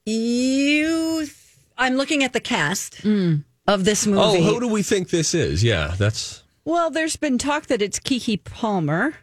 [0.06, 1.26] you,
[1.76, 4.20] I'm looking at the cast of this movie.
[4.20, 5.62] Oh, who do we think this is?
[5.64, 9.14] Yeah, that's Well, there's been talk that it's Keke Palmer,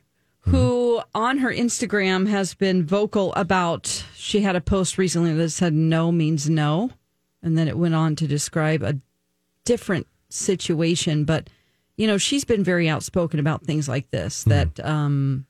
[0.41, 4.03] who on her Instagram has been vocal about.
[4.15, 6.91] She had a post recently that said "no means no,"
[7.41, 8.97] and then it went on to describe a
[9.63, 11.23] different situation.
[11.23, 11.49] But
[11.95, 14.43] you know, she's been very outspoken about things like this.
[14.43, 15.45] That um,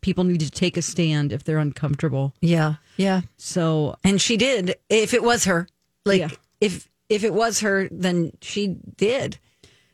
[0.00, 2.34] people need to take a stand if they're uncomfortable.
[2.40, 3.22] Yeah, yeah.
[3.36, 4.76] So, and she did.
[4.88, 5.66] If it was her,
[6.04, 6.30] like Yeah.
[6.60, 9.38] if if it was her, then she did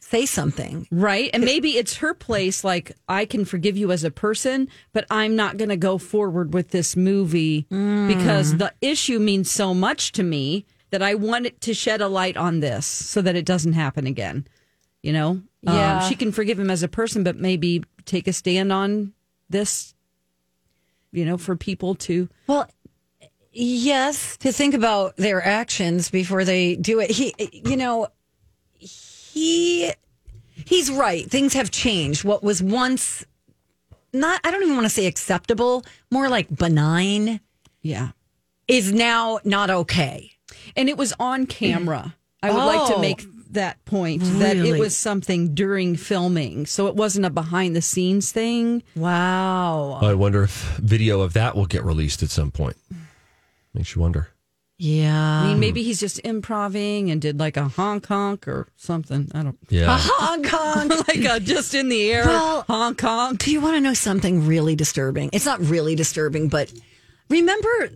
[0.05, 0.87] say something.
[0.91, 1.31] Right.
[1.33, 2.63] And maybe it's her place.
[2.63, 6.53] Like, I can forgive you as a person, but I'm not going to go forward
[6.53, 11.61] with this movie because the issue means so much to me that I want it
[11.63, 14.47] to shed a light on this so that it doesn't happen again.
[15.03, 15.43] You know?
[15.63, 16.03] Yeah.
[16.03, 19.15] Um, she can forgive him as a person, but maybe take a stand on
[19.49, 19.95] this,
[21.13, 22.29] you know, for people to.
[22.47, 22.69] Well,
[23.51, 27.11] yes, to think about their actions before they do it.
[27.11, 27.35] He,
[27.65, 28.09] you know,
[29.35, 29.93] he
[30.65, 31.29] he's right.
[31.31, 32.25] Things have changed.
[32.25, 33.25] What was once
[34.13, 37.41] not I don't even want to say acceptable, more like benign
[37.83, 38.11] Yeah.
[38.69, 40.31] is now not okay.
[40.77, 42.15] And it was on camera.
[42.43, 43.01] I would like to Oh.
[43.01, 44.81] make that point that it Really?
[44.81, 46.67] was something during filming.
[46.67, 48.83] So it wasn't a behind the scenes thing.
[48.97, 49.99] Wow.
[50.03, 52.77] I wonder if video of that will get released at some point.
[53.73, 54.29] Makes you wonder.
[54.85, 55.41] Yeah.
[55.43, 59.31] I mean, maybe he's just improving and did like a honk honk or something.
[59.35, 59.59] I don't.
[59.71, 59.95] Yeah.
[59.95, 60.89] A Hong Kong.
[61.09, 63.39] like a just in the air Well, honk honk.
[63.45, 65.31] Do you want to know something really disturbing?
[65.33, 66.71] It's not really disturbing, but
[67.31, 67.91] remember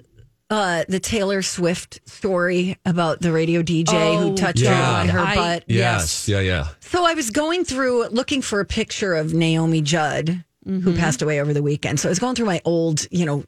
[0.50, 4.74] uh, the Taylor Swift story about the radio DJ Oh, who touched Yeah.
[4.94, 5.64] her on her I- butt?
[5.66, 6.26] Yes.
[6.26, 6.68] Yeah, yeah.
[6.80, 11.40] So I was going through looking for a picture of Naomi Judd, who passed away
[11.40, 11.98] over the weekend.
[12.00, 13.44] So I was going through my old, you know,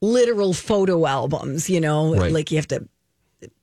[0.00, 2.32] literal photo albums, you know, Right.
[2.32, 2.88] like you have to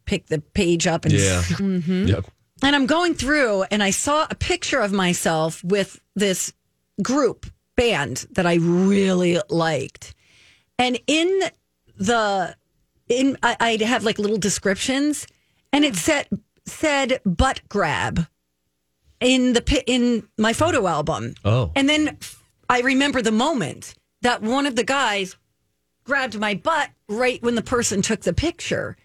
[0.05, 1.41] pick the page up and Yeah.
[1.43, 2.05] Mm-hmm.
[2.07, 2.25] Yep.
[2.63, 6.53] and I'm going through and I saw a picture of myself with this
[7.01, 10.15] group band that I really liked.
[10.79, 11.41] And in
[11.97, 12.55] the
[13.09, 15.27] in I, I'd have like little descriptions
[15.73, 16.27] and it said
[16.65, 18.27] said butt grab
[19.19, 21.33] in the in my photo album.
[21.43, 21.71] Oh.
[21.75, 22.17] And then
[22.69, 25.35] I remember the moment that one of the guys
[26.08, 28.97] grabbed my butt right when the person took the picture.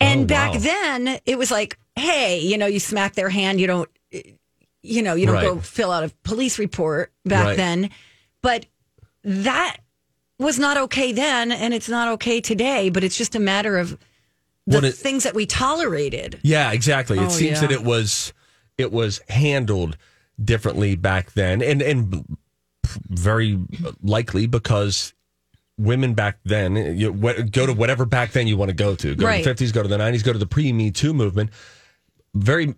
[0.00, 0.58] And Oh, back wow.
[0.58, 3.88] then, it was like, hey, you know, you smack their hand, you don't,
[4.82, 7.56] you know, you don't go fill out a police report back Right.
[7.56, 7.90] then.
[8.42, 8.66] But
[9.22, 9.76] that
[10.40, 12.90] was not okay then, and it's not okay today.
[12.90, 13.96] But it's just a matter of
[14.66, 16.40] the it- things that we tolerated.
[16.42, 17.18] Yeah, exactly.
[17.18, 17.68] It Oh, seems yeah.
[17.68, 18.32] that it was
[18.78, 19.96] it was handled
[20.42, 22.24] differently back then, and and
[23.08, 23.60] very
[24.02, 25.12] likely because
[25.82, 28.94] women back then eh, you what, go to whatever back then you want to go
[28.94, 29.14] to.
[29.14, 29.38] Go Right.
[29.38, 31.50] to the fifties, go to the nineties, go to the pre Me Too movement.
[32.34, 32.74] Very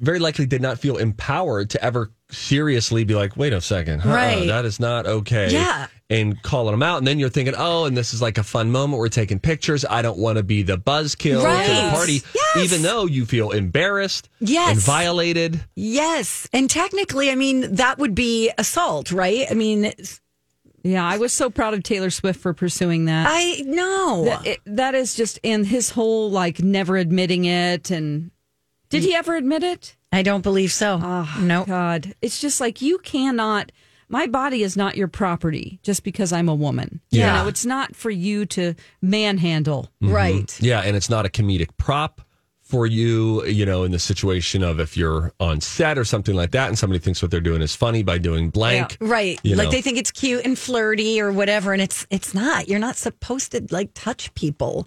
[0.00, 4.14] very likely did not feel empowered to ever seriously be like, wait a second, uh-uh,
[4.14, 4.46] Right.
[4.46, 5.48] that is not okay.
[5.50, 5.88] Yeah.
[6.08, 6.98] And calling them out.
[6.98, 9.00] And then you're thinking, oh, and this is like a fun moment.
[9.00, 9.84] We're taking pictures.
[9.84, 12.22] I don't want to be the buzzkill to the party.
[12.32, 12.56] Yes.
[12.64, 14.70] Even though you feel embarrassed Yes.
[14.70, 15.60] and violated.
[15.74, 19.46] Yes, and technically, I mean that would be assault, right?
[19.50, 19.92] I mean,
[20.82, 23.26] Yeah, I was so proud of Taylor Swift for pursuing that.
[23.30, 24.24] I know.
[24.24, 27.90] That, it- that is just, in his whole like never admitting it.
[27.90, 28.30] And
[28.90, 29.96] did he ever admit it?
[30.12, 30.98] I don't believe so.
[31.02, 31.64] Ah, oh, no.
[31.64, 32.14] God.
[32.22, 33.72] It's just like you cannot,
[34.08, 37.00] my body is not your property just because I'm a woman.
[37.10, 37.36] Yeah.
[37.36, 39.90] You know, it's not for you to manhandle.
[40.02, 40.14] Mm-hmm.
[40.14, 40.62] Right.
[40.62, 42.22] Yeah, and it's not a comedic prop
[42.68, 46.50] for you, you know, in the situation of if you're on set or something like
[46.50, 49.40] that, and somebody thinks what they're doing is funny by doing blank, Right.
[49.42, 49.70] you like know.
[49.70, 52.68] they think it's cute and flirty or whatever, and it's it's not.
[52.68, 54.86] You're not supposed to like touch people.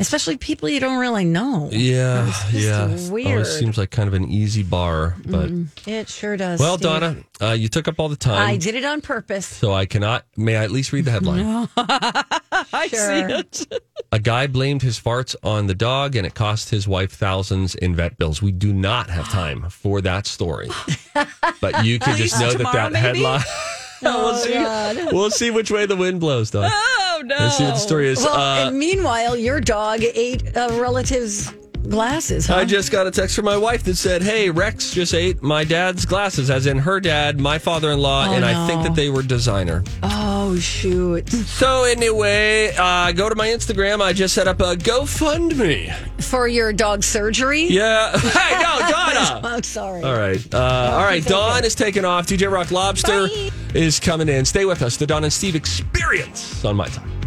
[0.00, 1.68] Especially people you don't really know.
[1.70, 3.10] Yeah, yeah.
[3.10, 3.26] weird.
[3.28, 6.58] Always seems like kind of an easy bar, but Mm, it sure does.
[6.58, 6.82] well, Steve.
[6.90, 8.48] Donna, uh, you took up all the time.
[8.48, 9.46] I did it on purpose.
[9.46, 10.24] So I cannot.
[10.36, 11.68] May I at least read the headline?
[11.76, 13.66] I see it.
[14.10, 17.94] A guy blamed his farts on the dog, and it cost his wife thousands in
[17.94, 18.40] vet bills.
[18.42, 20.70] We do not have time for that story,
[21.60, 23.18] but you can just know that tomorrow, that maybe?
[23.18, 23.42] headline.
[24.22, 24.52] we'll see.
[24.54, 25.12] God.
[25.12, 26.66] We'll see which way the wind blows, though.
[26.70, 27.36] Oh no!
[27.38, 28.18] Let's see what the story is.
[28.24, 31.52] Well, Uh, and meanwhile, your dog ate a relative's
[31.88, 32.46] glasses.
[32.46, 32.56] Huh?
[32.56, 35.64] I just got a text from my wife that said, "Hey, Rex just ate my
[35.64, 39.22] dad's glasses, as in her dad, my father-in-law, Oh, and I think that they were
[39.22, 41.28] designer." oh shoot!
[41.30, 44.00] So anyway, uh, go to my Instagram.
[44.00, 45.92] I just set up a GoFundMe.
[46.22, 47.64] For your dog surgery?
[47.64, 48.16] Yeah.
[48.30, 49.40] Hey, no, Donna.
[49.44, 50.02] I'm sorry.
[50.02, 50.54] All right.
[50.54, 50.58] Uh,
[50.94, 51.24] all right.
[51.24, 52.26] Dawn is taking off.
[52.26, 53.28] DJ Rock Lobster
[53.74, 54.44] is coming in.
[54.44, 54.96] Stay with us.
[54.96, 57.19] The Dawn and Steve experience on my time.